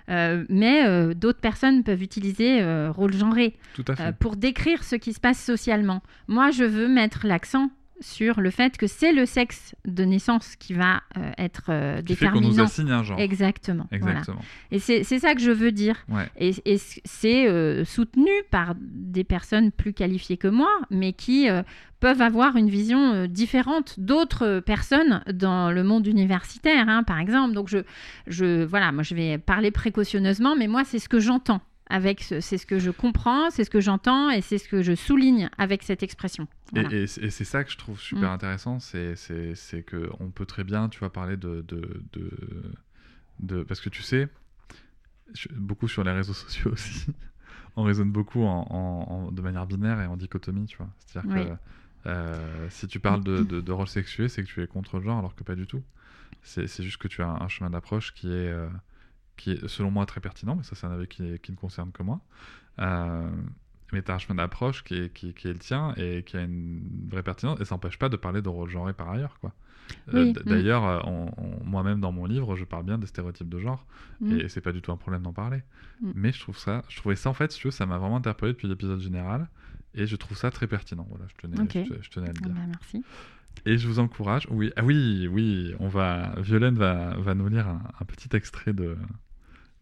Euh, 0.08 0.44
mais 0.48 0.84
euh, 0.88 1.14
d'autres 1.14 1.38
personnes 1.40 1.84
peuvent 1.84 2.02
utiliser 2.02 2.60
euh, 2.62 2.90
rôle 2.90 3.12
genré 3.12 3.56
tout 3.74 3.84
à 3.86 3.94
fait 3.94 4.02
euh, 4.08 4.12
pour 4.18 4.34
décrire 4.36 4.82
ce 4.82 4.96
qui 4.96 5.12
se 5.12 5.20
passe 5.20 5.40
socialement. 5.42 6.02
Moi, 6.26 6.50
je 6.50 6.64
veux 6.64 6.88
mettre 6.88 7.26
l'accent 7.28 7.70
sur 8.00 8.40
le 8.40 8.50
fait 8.50 8.76
que 8.76 8.86
c'est 8.86 9.12
le 9.12 9.26
sexe 9.26 9.74
de 9.86 10.04
naissance 10.04 10.56
qui 10.56 10.72
va 10.74 11.02
euh, 11.16 11.30
être 11.38 11.64
euh, 11.68 12.00
qui 12.02 12.14
fait 12.16 12.26
qu'on 12.26 12.34
nous 12.40 12.40
déterminant. 12.50 12.64
assigne 12.64 12.90
un 12.90 13.02
genre 13.02 13.20
Exactement. 13.20 13.86
voilà. 14.00 14.22
Et 14.70 14.78
c'est 14.78 15.04
c'est 15.04 15.18
ça 15.18 15.34
que 15.34 15.40
je 15.40 15.50
veux 15.50 15.72
dire. 15.72 15.96
ouais 16.08 16.28
Et, 16.36 16.52
et 16.64 16.78
c'est 16.78 17.48
euh, 17.48 17.84
soutenu 17.84 18.30
par 18.50 18.74
des 18.80 19.24
personnes 19.24 19.70
plus 19.72 19.92
qualifiées 19.92 20.36
que 20.38 20.48
moi, 20.48 20.70
mais 20.90 21.12
qui 21.12 21.48
euh, 21.50 21.62
peuvent 22.00 22.22
avoir 22.22 22.56
une 22.56 22.70
vision 22.70 23.26
différente 23.26 24.00
d'autres 24.00 24.60
personnes 24.60 25.22
dans 25.32 25.70
le 25.70 25.82
monde 25.84 26.06
universitaire, 26.06 26.88
hein, 26.88 27.02
par 27.02 27.18
exemple. 27.18 27.52
Donc, 27.54 27.68
je, 27.68 27.78
je, 28.26 28.64
voilà, 28.64 28.90
moi, 28.90 29.02
je 29.02 29.14
vais 29.14 29.36
parler 29.36 29.70
précautionneusement, 29.70 30.56
mais 30.56 30.66
moi, 30.66 30.84
c'est 30.84 30.98
ce 30.98 31.10
que 31.10 31.20
j'entends. 31.20 31.60
Avec 31.90 32.20
c'est 32.22 32.40
ce 32.56 32.64
que 32.66 32.78
je 32.78 32.90
comprends, 32.90 33.50
c'est 33.50 33.64
ce 33.64 33.70
que 33.70 33.80
j'entends 33.80 34.30
et 34.30 34.40
c'est 34.42 34.58
ce 34.58 34.68
que 34.68 34.80
je 34.82 34.94
souligne 34.94 35.50
avec 35.58 35.82
cette 35.82 36.02
expression. 36.02 36.44
Et, 36.74 36.80
Voilà. 36.82 36.96
et 36.96 37.06
c'est 37.06 37.22
et 37.24 37.30
c'est 37.30 37.44
ça 37.44 37.64
que 37.64 37.70
je 37.70 37.76
trouve 37.76 38.00
super 38.00 38.30
Mm. 38.30 38.34
intéressant, 38.34 38.78
c'est 38.80 39.16
que 39.86 40.08
on 40.20 40.30
peut 40.30 40.46
très 40.46 40.64
bien, 40.64 40.88
tu 40.88 40.98
vois, 41.00 41.12
parler 41.12 41.36
de 41.36 41.62
de, 41.66 42.02
de, 42.12 42.30
de- 43.40 43.62
parce 43.64 43.80
que 43.80 43.88
tu 43.88 44.02
sais, 44.02 44.28
je- 45.34 45.48
beaucoup 45.54 45.88
sur 45.88 46.04
les 46.04 46.12
réseaux 46.12 46.32
sociaux 46.44 46.70
aussi, 46.72 47.06
on 47.76 47.82
raisonne 47.82 48.12
beaucoup 48.12 48.44
en, 48.44 48.66
en- 48.70 49.12
en- 49.12 49.32
de 49.32 49.42
manière 49.42 49.66
binaire 49.66 50.00
et 50.00 50.06
en 50.06 50.16
dichotomie, 50.16 50.66
tu 50.66 50.76
vois. 50.76 50.90
C'est-à-dire 51.06 51.30
Oui. 51.34 51.44
que 51.46 52.08
euh, 52.08 52.66
si 52.70 52.86
tu 52.88 52.98
parles 53.00 53.22
de, 53.22 53.72
rôle 53.72 53.88
sexué, 53.88 54.28
c'est 54.28 54.42
que 54.42 54.48
tu 54.48 54.62
es 54.62 54.66
contre 54.66 54.96
le 54.98 55.02
genre, 55.04 55.18
alors 55.18 55.34
que 55.34 55.44
pas 55.44 55.54
du 55.54 55.66
tout. 55.66 55.82
C'est 56.42 56.66
c'est 56.66 56.82
juste 56.82 56.96
que 56.98 57.08
tu 57.08 57.20
as 57.22 57.28
un 57.28 57.48
chemin 57.48 57.68
d'approche 57.70 58.14
qui 58.14 58.28
est 58.28 58.48
euh, 58.48 58.68
qui 59.40 59.52
est 59.52 59.68
selon 59.68 59.90
moi 59.90 60.06
très 60.06 60.20
pertinent, 60.20 60.54
mais 60.54 60.62
ça 60.62 60.74
c'est 60.76 60.86
un 60.86 60.92
avis 60.92 61.08
qui, 61.08 61.22
ne 61.22 61.56
concerne 61.56 61.90
que 61.92 62.02
moi. 62.02 62.20
Euh, 62.78 63.28
mais 63.92 64.02
tu 64.02 64.10
as 64.10 64.14
un 64.14 64.18
chemin 64.18 64.36
d'approche 64.36 64.84
qui 64.84 64.94
est, 64.94 65.12
qui, 65.12 65.34
qui 65.34 65.48
est 65.48 65.52
le 65.52 65.58
tien 65.58 65.94
et 65.96 66.22
qui 66.22 66.36
a 66.36 66.42
une 66.42 66.82
vraie 67.10 67.22
pertinence, 67.24 67.60
et 67.60 67.64
ça 67.64 67.74
n'empêche 67.74 67.98
pas 67.98 68.08
de 68.08 68.16
parler 68.16 68.40
de 68.42 68.48
rôle 68.48 68.70
genré 68.70 68.92
par 68.92 69.10
ailleurs. 69.10 69.38
quoi. 69.40 69.52
Euh, 70.14 70.24
Oui, 70.26 70.30
mm. 70.32 70.48
D'ailleurs, 70.48 70.84
euh, 70.86 71.00
moi-même 71.64 72.00
dans 72.00 72.12
mon 72.12 72.24
livre, 72.26 72.54
je 72.54 72.64
parle 72.64 72.84
bien 72.84 72.98
des 72.98 73.06
stéréotypes 73.08 73.48
de 73.48 73.58
genre, 73.58 73.84
Mm. 74.20 74.32
et 74.40 74.48
c'est 74.48 74.60
pas 74.60 74.72
du 74.72 74.80
tout 74.82 74.92
un 74.92 74.96
problème 74.96 75.22
d'en 75.22 75.32
parler. 75.32 75.62
Mm. 76.02 76.12
Mais 76.14 76.30
je 76.32 76.38
trouve 76.40 76.56
ça, 76.58 76.84
je 76.88 76.96
trouvais 76.98 77.16
ça 77.16 77.30
en 77.30 77.34
fait, 77.34 77.50
si 77.50 77.58
tu 77.58 77.66
veux, 77.66 77.72
ça 77.72 77.86
m'a 77.86 77.98
vraiment 77.98 78.16
interpellé 78.18 78.52
depuis 78.52 78.68
l'épisode 78.68 79.00
général, 79.00 79.48
et 79.94 80.06
je 80.06 80.14
trouve 80.16 80.36
ça 80.36 80.50
très 80.52 80.68
pertinent. 80.68 81.06
Voilà, 81.10 81.24
je 81.28 81.34
tenais, 81.36 81.56
je, 81.84 81.94
je 82.02 82.10
tenais 82.10 82.28
à 82.28 82.32
le 82.32 82.38
Ah 82.42 82.46
dire. 82.46 82.54
bah, 82.54 82.60
merci. 82.68 83.02
Et 83.66 83.76
je 83.76 83.88
vous 83.88 83.98
encourage. 83.98 84.46
Oui, 84.50 84.72
ah 84.76 84.84
oui, 84.84 85.26
oui, 85.28 85.74
on 85.80 85.88
va. 85.88 86.32
Violaine 86.40 86.76
va, 86.76 87.16
va 87.16 87.34
nous 87.34 87.48
lire 87.48 87.66
un, 87.66 87.82
un 88.00 88.04
petit 88.04 88.34
extrait 88.36 88.72
de, 88.72 88.96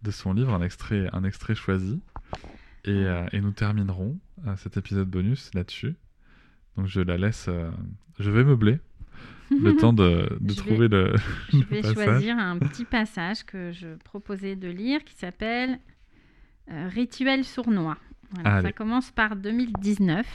de 0.03 0.11
son 0.11 0.33
livre, 0.33 0.55
un 0.55 0.63
extrait, 0.63 1.09
un 1.13 1.25
extrait 1.25 1.55
choisi. 1.55 2.01
Et, 2.85 2.91
euh, 2.91 3.27
et 3.33 3.41
nous 3.41 3.51
terminerons 3.51 4.19
euh, 4.47 4.57
cet 4.57 4.77
épisode 4.77 5.09
bonus 5.09 5.51
là-dessus. 5.55 5.95
Donc 6.77 6.87
je 6.87 7.01
la 7.01 7.19
laisse. 7.19 7.47
euh, 7.49 7.71
je 8.19 8.31
vais 8.31 8.45
meubler 8.45 8.79
le 9.51 9.75
temps 9.77 9.93
de, 9.93 10.29
de 10.41 10.53
Je 10.53 10.55
vais- 10.55 10.55
trouver 10.55 10.89
le, 10.89 11.15
Je 11.51 11.57
le 11.59 11.65
vais 11.65 11.81
passage. 11.83 11.95
choisir 12.05 12.39
un 12.39 12.59
petit 12.59 12.85
passage 12.85 13.45
que 13.45 13.73
je 13.73 13.97
proposais 14.05 14.55
de 14.57 14.69
lire 14.69 15.05
qui 15.05 15.15
s'appelle 15.15 15.79
euh, 16.71 16.89
Rituel 16.89 17.45
sournois. 17.45 17.97
Voilà, 18.31 18.57
Allez. 18.57 18.69
ça 18.69 18.73
commence 18.73 19.11
par 19.11 19.37
2019. 19.37 20.27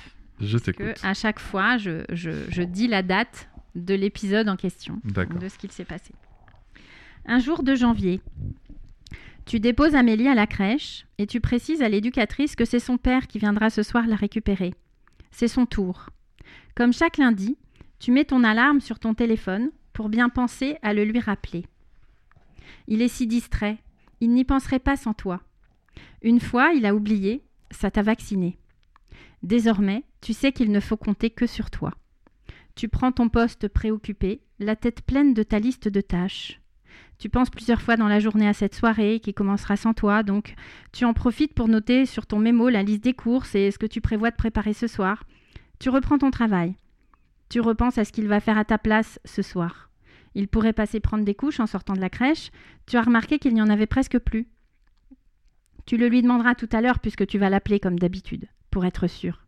Je 0.41 0.58
Que 0.58 0.63
t'écoute. 0.63 0.99
à 1.04 1.13
chaque 1.13 1.39
fois, 1.39 1.78
je, 1.78 2.04
je- 2.12 2.49
je 2.49 2.63
dis 2.63 2.88
la 2.88 3.04
date 3.04 3.49
de 3.76 3.93
l'épisode 3.93 4.49
en 4.49 4.56
question, 4.58 4.99
D'accord. 5.06 5.39
de 5.39 5.47
ce 5.47 5.58
qu'il 5.58 5.71
s'est 5.71 5.86
passé. 5.86 6.13
Un 7.26 7.39
jour 7.39 7.63
de 7.63 7.73
janvier, 7.76 8.19
tu 9.45 9.60
déposes 9.60 9.95
Amélie 9.95 10.27
à 10.27 10.36
la 10.36 10.47
crèche 10.47 11.06
et 11.17 11.27
tu 11.27 11.39
précises 11.39 11.82
à 11.82 11.89
l'éducatrice 11.89 12.56
que 12.56 12.65
c'est 12.65 12.79
son 12.79 12.97
père 12.97 13.27
qui 13.27 13.39
viendra 13.39 13.69
ce 13.69 13.84
soir 13.84 14.08
la 14.08 14.15
récupérer. 14.15 14.73
C'est 15.32 15.47
son 15.47 15.65
tour. 15.65 16.10
Comme 16.75 16.93
chaque 16.93 17.17
lundi, 17.17 17.58
tu 17.99 18.12
mets 18.12 18.25
ton 18.25 18.43
alarme 18.43 18.82
sur 18.82 18.99
ton 18.99 19.13
téléphone 19.13 19.71
pour 19.91 20.10
bien 20.10 20.29
penser 20.29 20.77
à 20.82 20.93
le 20.93 21.03
lui 21.03 21.19
rappeler. 21.19 21.65
Il 22.88 23.01
est 23.01 23.08
si 23.08 23.27
distrait, 23.27 23.77
il 24.21 24.32
n'y 24.32 24.45
penserait 24.45 24.79
pas 24.79 24.95
sans 24.95 25.13
toi. 25.13 25.41
Une 26.21 26.39
fois, 26.39 26.71
il 26.73 26.86
a 26.86 26.95
oublié, 26.95 27.43
ça 27.71 27.91
t'a 27.91 28.01
vacciné. 28.01 28.58
Désormais, 29.41 30.03
tu 30.21 30.34
sais 30.34 30.53
qu'il 30.53 30.71
ne 30.71 30.79
faut 30.79 30.97
compter 30.97 31.29
que 31.29 31.45
sur 31.45 31.69
toi. 31.69 31.93
Tu 32.75 32.88
prends 32.88 33.12
ton 33.12 33.29
poste 33.29 33.67
préoccupé, 33.67 34.41
la 34.60 34.75
tête 34.75 35.01
pleine 35.01 35.34
de 35.34 35.43
ta 35.43 35.60
liste 35.60 35.89
de 35.89 36.01
tâches. 36.01 36.62
Tu 37.19 37.30
penses 37.30 37.49
plusieurs 37.49 37.82
fois 37.82 37.95
dans 37.95 38.08
la 38.08 38.19
journée 38.19 38.47
à 38.47 38.54
cette 38.54 38.76
soirée 38.76 39.19
qui 39.19 39.34
commencera 39.34 39.78
sans 39.78 39.93
toi, 39.93 40.23
donc 40.23 40.56
tu 40.91 41.06
en 41.06 41.13
profites 41.13 41.54
pour 41.54 41.67
noter 41.67 42.06
sur 42.06 42.26
ton 42.26 42.39
mémo 42.39 42.69
la 42.69 42.84
liste 42.84 43.04
des 43.04 43.13
courses 43.13 43.56
et 43.56 43.71
ce 43.71 43.78
que 43.78 43.86
tu 43.86 44.02
prévois 44.02 44.32
de 44.32 44.36
préparer 44.36 44.73
ce 44.73 44.88
soir. 44.88 45.23
Tu 45.80 45.89
reprends 45.89 46.17
ton 46.17 46.32
travail. 46.32 46.76
Tu 47.49 47.60
repenses 47.60 47.97
à 47.97 48.06
ce 48.06 48.12
qu'il 48.12 48.28
va 48.28 48.39
faire 48.39 48.58
à 48.58 48.65
ta 48.65 48.78
place 48.78 49.19
ce 49.26 49.41
soir. 49.41 49.89
Il 50.36 50.47
pourrait 50.47 50.73
passer 50.73 50.99
prendre 50.99 51.23
des 51.23 51.36
couches 51.36 51.60
en 51.60 51.67
sortant 51.67 51.93
de 51.93 52.02
la 52.02 52.10
crèche. 52.10 52.52
Tu 52.88 52.97
as 52.97 53.04
remarqué 53.04 53.39
qu'il 53.39 53.54
n'y 53.54 53.62
en 53.62 53.69
avait 53.69 53.86
presque 53.86 54.17
plus. 54.17 54.47
Tu 55.86 55.97
le 55.97 56.08
lui 56.08 56.21
demanderas 56.21 56.56
tout 56.56 56.69
à 56.71 56.82
l'heure 56.82 56.99
puisque 56.99 57.28
tu 57.28 57.38
vas 57.38 57.49
l'appeler 57.49 57.80
comme 57.80 57.99
d'habitude, 57.99 58.47
pour 58.71 58.86
être 58.86 59.08
sûr. 59.08 59.45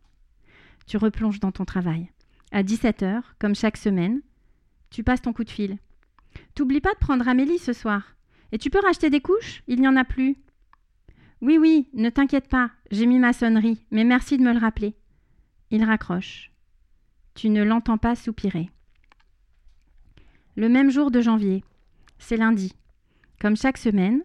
Tu 0.86 0.96
replonges 0.96 1.40
dans 1.40 1.52
ton 1.52 1.64
travail. 1.64 2.10
À 2.52 2.62
17h, 2.62 3.22
comme 3.38 3.54
chaque 3.54 3.76
semaine, 3.76 4.20
tu 4.90 5.02
passes 5.02 5.22
ton 5.22 5.32
coup 5.32 5.44
de 5.44 5.50
fil. 5.50 5.78
T'oublies 6.54 6.80
pas 6.80 6.94
de 6.94 6.98
prendre 6.98 7.28
Amélie 7.28 7.58
ce 7.58 7.72
soir. 7.72 8.16
Et 8.52 8.58
tu 8.58 8.70
peux 8.70 8.80
racheter 8.80 9.10
des 9.10 9.20
couches? 9.20 9.62
Il 9.66 9.80
n'y 9.80 9.88
en 9.88 9.96
a 9.96 10.04
plus. 10.04 10.36
Oui, 11.42 11.58
oui, 11.58 11.88
ne 11.92 12.08
t'inquiète 12.08 12.48
pas, 12.48 12.70
j'ai 12.90 13.06
mis 13.06 13.18
ma 13.18 13.32
sonnerie, 13.32 13.84
mais 13.90 14.04
merci 14.04 14.38
de 14.38 14.42
me 14.42 14.52
le 14.52 14.58
rappeler. 14.58 14.96
Il 15.70 15.84
raccroche. 15.84 16.50
Tu 17.34 17.50
ne 17.50 17.62
l'entends 17.62 17.98
pas 17.98 18.14
soupirer. 18.14 18.70
Le 20.56 20.70
même 20.70 20.90
jour 20.90 21.10
de 21.10 21.20
janvier, 21.20 21.62
c'est 22.18 22.38
lundi. 22.38 22.74
Comme 23.38 23.56
chaque 23.56 23.76
semaine, 23.76 24.22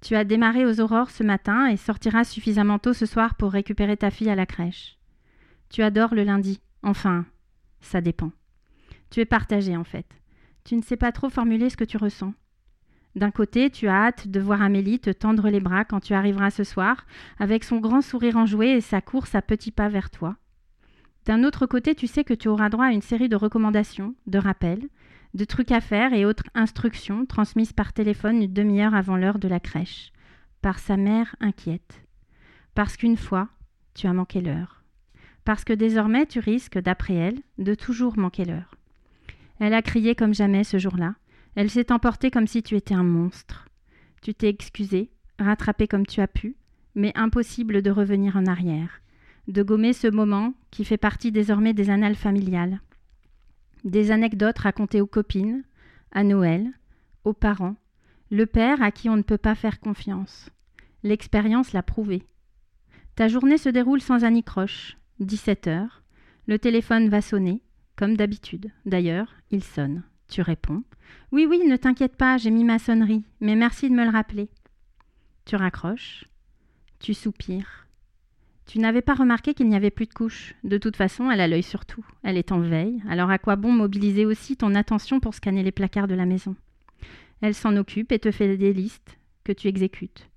tu 0.00 0.16
as 0.16 0.24
démarré 0.24 0.66
aux 0.66 0.80
aurores 0.80 1.10
ce 1.10 1.22
matin 1.22 1.68
et 1.68 1.76
sortiras 1.76 2.24
suffisamment 2.24 2.80
tôt 2.80 2.92
ce 2.92 3.06
soir 3.06 3.36
pour 3.36 3.52
récupérer 3.52 3.96
ta 3.96 4.10
fille 4.10 4.30
à 4.30 4.34
la 4.34 4.46
crèche. 4.46 4.98
Tu 5.70 5.82
adores 5.82 6.14
le 6.14 6.24
lundi. 6.24 6.60
Enfin, 6.82 7.24
ça 7.80 8.00
dépend. 8.00 8.32
Tu 9.10 9.20
es 9.20 9.24
partagé 9.24 9.76
en 9.76 9.84
fait. 9.84 10.06
Tu 10.66 10.74
ne 10.74 10.82
sais 10.82 10.96
pas 10.96 11.12
trop 11.12 11.30
formuler 11.30 11.70
ce 11.70 11.76
que 11.76 11.84
tu 11.84 11.96
ressens. 11.96 12.34
D'un 13.14 13.30
côté, 13.30 13.70
tu 13.70 13.86
as 13.86 14.06
hâte 14.06 14.26
de 14.26 14.40
voir 14.40 14.62
Amélie 14.62 14.98
te 14.98 15.10
tendre 15.10 15.48
les 15.48 15.60
bras 15.60 15.84
quand 15.84 16.00
tu 16.00 16.12
arriveras 16.12 16.50
ce 16.50 16.64
soir, 16.64 17.06
avec 17.38 17.62
son 17.62 17.78
grand 17.78 18.02
sourire 18.02 18.36
enjoué 18.36 18.70
et 18.70 18.80
sa 18.80 19.00
course 19.00 19.36
à 19.36 19.42
petits 19.42 19.70
pas 19.70 19.88
vers 19.88 20.10
toi. 20.10 20.34
D'un 21.24 21.44
autre 21.44 21.66
côté, 21.66 21.94
tu 21.94 22.08
sais 22.08 22.24
que 22.24 22.34
tu 22.34 22.48
auras 22.48 22.68
droit 22.68 22.86
à 22.86 22.90
une 22.90 23.00
série 23.00 23.28
de 23.28 23.36
recommandations, 23.36 24.16
de 24.26 24.38
rappels, 24.38 24.88
de 25.34 25.44
trucs 25.44 25.70
à 25.70 25.80
faire 25.80 26.12
et 26.12 26.24
autres 26.26 26.50
instructions 26.56 27.26
transmises 27.26 27.72
par 27.72 27.92
téléphone 27.92 28.42
une 28.42 28.52
demi-heure 28.52 28.96
avant 28.96 29.16
l'heure 29.16 29.38
de 29.38 29.46
la 29.46 29.60
crèche, 29.60 30.10
par 30.62 30.80
sa 30.80 30.96
mère 30.96 31.36
inquiète. 31.38 32.02
Parce 32.74 32.96
qu'une 32.96 33.16
fois, 33.16 33.50
tu 33.94 34.08
as 34.08 34.12
manqué 34.12 34.40
l'heure. 34.40 34.82
Parce 35.44 35.62
que 35.62 35.72
désormais, 35.72 36.26
tu 36.26 36.40
risques, 36.40 36.78
d'après 36.78 37.14
elle, 37.14 37.38
de 37.58 37.76
toujours 37.76 38.18
manquer 38.18 38.44
l'heure. 38.44 38.75
Elle 39.58 39.74
a 39.74 39.82
crié 39.82 40.14
comme 40.14 40.34
jamais 40.34 40.64
ce 40.64 40.78
jour-là. 40.78 41.14
Elle 41.54 41.70
s'est 41.70 41.92
emportée 41.92 42.30
comme 42.30 42.46
si 42.46 42.62
tu 42.62 42.76
étais 42.76 42.94
un 42.94 43.02
monstre. 43.02 43.66
Tu 44.22 44.34
t'es 44.34 44.48
excusé, 44.48 45.10
rattrapé 45.38 45.88
comme 45.88 46.06
tu 46.06 46.20
as 46.20 46.28
pu, 46.28 46.56
mais 46.94 47.12
impossible 47.14 47.82
de 47.82 47.90
revenir 47.90 48.36
en 48.36 48.46
arrière, 48.46 49.00
de 49.48 49.62
gommer 49.62 49.92
ce 49.92 50.08
moment 50.08 50.54
qui 50.70 50.84
fait 50.84 50.96
partie 50.96 51.32
désormais 51.32 51.74
des 51.74 51.90
annales 51.90 52.14
familiales, 52.14 52.80
des 53.84 54.10
anecdotes 54.10 54.58
racontées 54.58 55.00
aux 55.00 55.06
copines, 55.06 55.62
à 56.12 56.24
Noël, 56.24 56.70
aux 57.24 57.32
parents, 57.32 57.76
le 58.30 58.46
père 58.46 58.82
à 58.82 58.90
qui 58.90 59.08
on 59.08 59.16
ne 59.16 59.22
peut 59.22 59.38
pas 59.38 59.54
faire 59.54 59.80
confiance. 59.80 60.50
L'expérience 61.02 61.72
l'a 61.72 61.82
prouvé. 61.82 62.22
Ta 63.14 63.28
journée 63.28 63.58
se 63.58 63.68
déroule 63.68 64.00
sans 64.00 64.24
anicroche. 64.24 64.96
17 65.20 65.68
heures. 65.68 66.02
Le 66.46 66.58
téléphone 66.58 67.08
va 67.08 67.20
sonner, 67.22 67.62
comme 67.96 68.16
d'habitude. 68.16 68.70
D'ailleurs, 68.84 69.34
il 69.50 69.64
sonne. 69.64 70.02
Tu 70.28 70.42
réponds. 70.42 70.82
Oui, 71.32 71.46
oui, 71.48 71.62
ne 71.66 71.76
t'inquiète 71.76 72.16
pas, 72.16 72.36
j'ai 72.36 72.50
mis 72.50 72.64
ma 72.64 72.78
sonnerie, 72.78 73.24
mais 73.40 73.56
merci 73.56 73.88
de 73.88 73.94
me 73.94 74.04
le 74.04 74.10
rappeler. 74.10 74.48
Tu 75.44 75.56
raccroches. 75.56 76.24
Tu 76.98 77.14
soupires. 77.14 77.86
Tu 78.66 78.80
n'avais 78.80 79.02
pas 79.02 79.14
remarqué 79.14 79.54
qu'il 79.54 79.68
n'y 79.68 79.76
avait 79.76 79.90
plus 79.90 80.06
de 80.06 80.12
couches. 80.12 80.54
De 80.64 80.76
toute 80.76 80.96
façon, 80.96 81.30
elle 81.30 81.40
a 81.40 81.46
l'œil 81.46 81.62
sur 81.62 81.86
tout. 81.86 82.04
Elle 82.24 82.36
est 82.36 82.50
en 82.50 82.58
veille. 82.58 83.00
Alors 83.08 83.30
à 83.30 83.38
quoi 83.38 83.54
bon 83.54 83.70
mobiliser 83.70 84.26
aussi 84.26 84.56
ton 84.56 84.74
attention 84.74 85.20
pour 85.20 85.34
scanner 85.34 85.62
les 85.62 85.70
placards 85.70 86.08
de 86.08 86.16
la 86.16 86.26
maison? 86.26 86.56
Elle 87.40 87.54
s'en 87.54 87.76
occupe 87.76 88.10
et 88.10 88.18
te 88.18 88.32
fait 88.32 88.56
des 88.56 88.72
listes 88.72 89.18
que 89.44 89.52
tu 89.52 89.68
exécutes. 89.68 90.28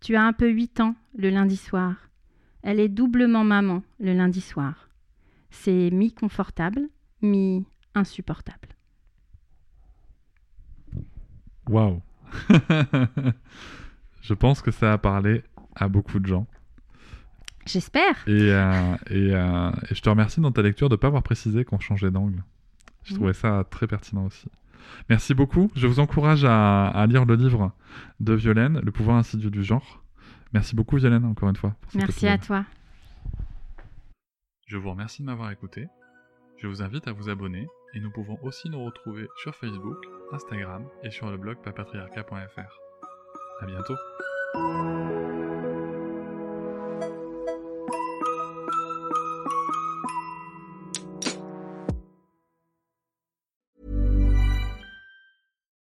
Tu 0.00 0.16
as 0.16 0.24
un 0.24 0.32
peu 0.32 0.48
huit 0.48 0.80
ans 0.80 0.96
le 1.14 1.30
lundi 1.30 1.56
soir. 1.56 2.08
Elle 2.62 2.80
est 2.80 2.88
doublement 2.88 3.44
maman 3.44 3.82
le 4.00 4.14
lundi 4.14 4.40
soir. 4.40 4.89
C'est 5.50 5.90
mi-confortable, 5.90 6.88
mi-insupportable. 7.22 8.68
Waouh 11.68 12.02
Je 14.22 14.34
pense 14.34 14.62
que 14.62 14.70
ça 14.70 14.92
a 14.92 14.98
parlé 14.98 15.42
à 15.74 15.88
beaucoup 15.88 16.18
de 16.18 16.26
gens. 16.26 16.46
J'espère. 17.66 18.16
Et, 18.26 18.52
euh, 18.52 18.96
euh, 19.10 19.70
et, 19.90 19.94
je 19.94 20.00
te 20.00 20.08
remercie 20.08 20.40
dans 20.40 20.52
ta 20.52 20.62
lecture 20.62 20.88
de 20.88 20.94
ne 20.94 20.98
pas 20.98 21.08
avoir 21.08 21.22
précisé 21.22 21.64
qu'on 21.64 21.78
changeait 21.78 22.10
d'angle. 22.10 22.42
Je 23.04 23.14
trouvais 23.14 23.32
ça 23.32 23.64
très 23.70 23.86
pertinent 23.86 24.26
aussi. 24.26 24.48
Merci 25.08 25.34
beaucoup. 25.34 25.70
Je 25.74 25.86
vous 25.86 26.00
encourage 26.00 26.44
à, 26.44 27.06
lire 27.08 27.24
le 27.24 27.34
livre 27.36 27.72
de 28.20 28.34
Violaine, 28.34 28.80
Le 28.82 28.92
pouvoir 28.92 29.16
insidieux 29.16 29.50
du 29.50 29.62
genre. 29.62 30.02
Merci 30.52 30.74
beaucoup 30.74 30.96
Violaine, 30.96 31.24
encore 31.24 31.48
une 31.48 31.56
fois. 31.56 31.74
Merci 31.94 32.26
à 32.26 32.38
toi. 32.38 32.64
Je 34.70 34.76
vous 34.76 34.90
remercie 34.90 35.22
de 35.22 35.26
m'avoir 35.26 35.50
écouté. 35.50 35.88
Je 36.56 36.68
vous 36.68 36.80
invite 36.80 37.08
à 37.08 37.12
vous 37.12 37.28
abonner 37.28 37.66
et 37.92 37.98
nous 37.98 38.12
pouvons 38.12 38.38
aussi 38.44 38.70
nous 38.70 38.84
retrouver 38.84 39.26
sur 39.42 39.52
Facebook, 39.56 39.96
Instagram 40.30 40.86
et 41.02 41.10
sur 41.10 41.28
le 41.28 41.36
blog 41.36 41.60
papatriarca.fr. 41.60 42.78
À 43.60 43.66
bientôt. 43.66 43.96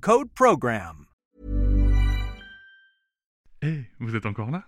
code 0.00 0.30
program. 0.34 1.04
Hey, 3.60 3.86
vous 3.98 4.16
êtes 4.16 4.24
encore 4.24 4.50
là? 4.50 4.66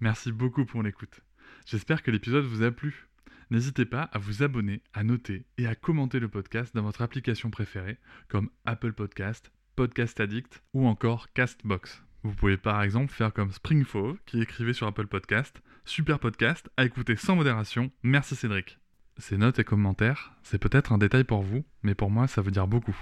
Merci 0.00 0.32
beaucoup 0.32 0.64
pour 0.64 0.82
l'écoute. 0.82 1.20
J'espère 1.66 2.02
que 2.02 2.10
l'épisode 2.10 2.46
vous 2.46 2.62
a 2.62 2.70
plu. 2.70 3.08
N'hésitez 3.50 3.84
pas 3.84 4.04
à 4.04 4.18
vous 4.18 4.42
abonner, 4.42 4.82
à 4.94 5.04
noter 5.04 5.44
et 5.58 5.66
à 5.66 5.74
commenter 5.74 6.20
le 6.20 6.28
podcast 6.28 6.74
dans 6.74 6.82
votre 6.82 7.02
application 7.02 7.50
préférée, 7.50 7.98
comme 8.28 8.48
Apple 8.64 8.94
Podcast, 8.94 9.52
Podcast 9.76 10.18
Addict 10.20 10.62
ou 10.72 10.86
encore 10.86 11.30
Castbox. 11.34 12.02
Vous 12.22 12.34
pouvez 12.34 12.56
par 12.56 12.82
exemple 12.82 13.12
faire 13.12 13.34
comme 13.34 13.52
Springfove 13.52 14.18
qui 14.24 14.40
écrivait 14.40 14.72
sur 14.72 14.86
Apple 14.86 15.06
Podcast 15.06 15.60
Super 15.84 16.18
podcast 16.18 16.70
à 16.78 16.84
écouter 16.84 17.16
sans 17.16 17.36
modération, 17.36 17.90
merci 18.02 18.36
Cédric. 18.36 18.78
Ces 19.18 19.36
notes 19.36 19.58
et 19.58 19.64
commentaires, 19.64 20.32
c'est 20.42 20.58
peut-être 20.58 20.92
un 20.92 20.98
détail 20.98 21.24
pour 21.24 21.42
vous, 21.42 21.64
mais 21.82 21.94
pour 21.94 22.10
moi 22.10 22.26
ça 22.26 22.40
veut 22.40 22.52
dire 22.52 22.66
beaucoup. 22.66 22.96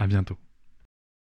À 0.00 0.06
bientôt. 0.06 0.38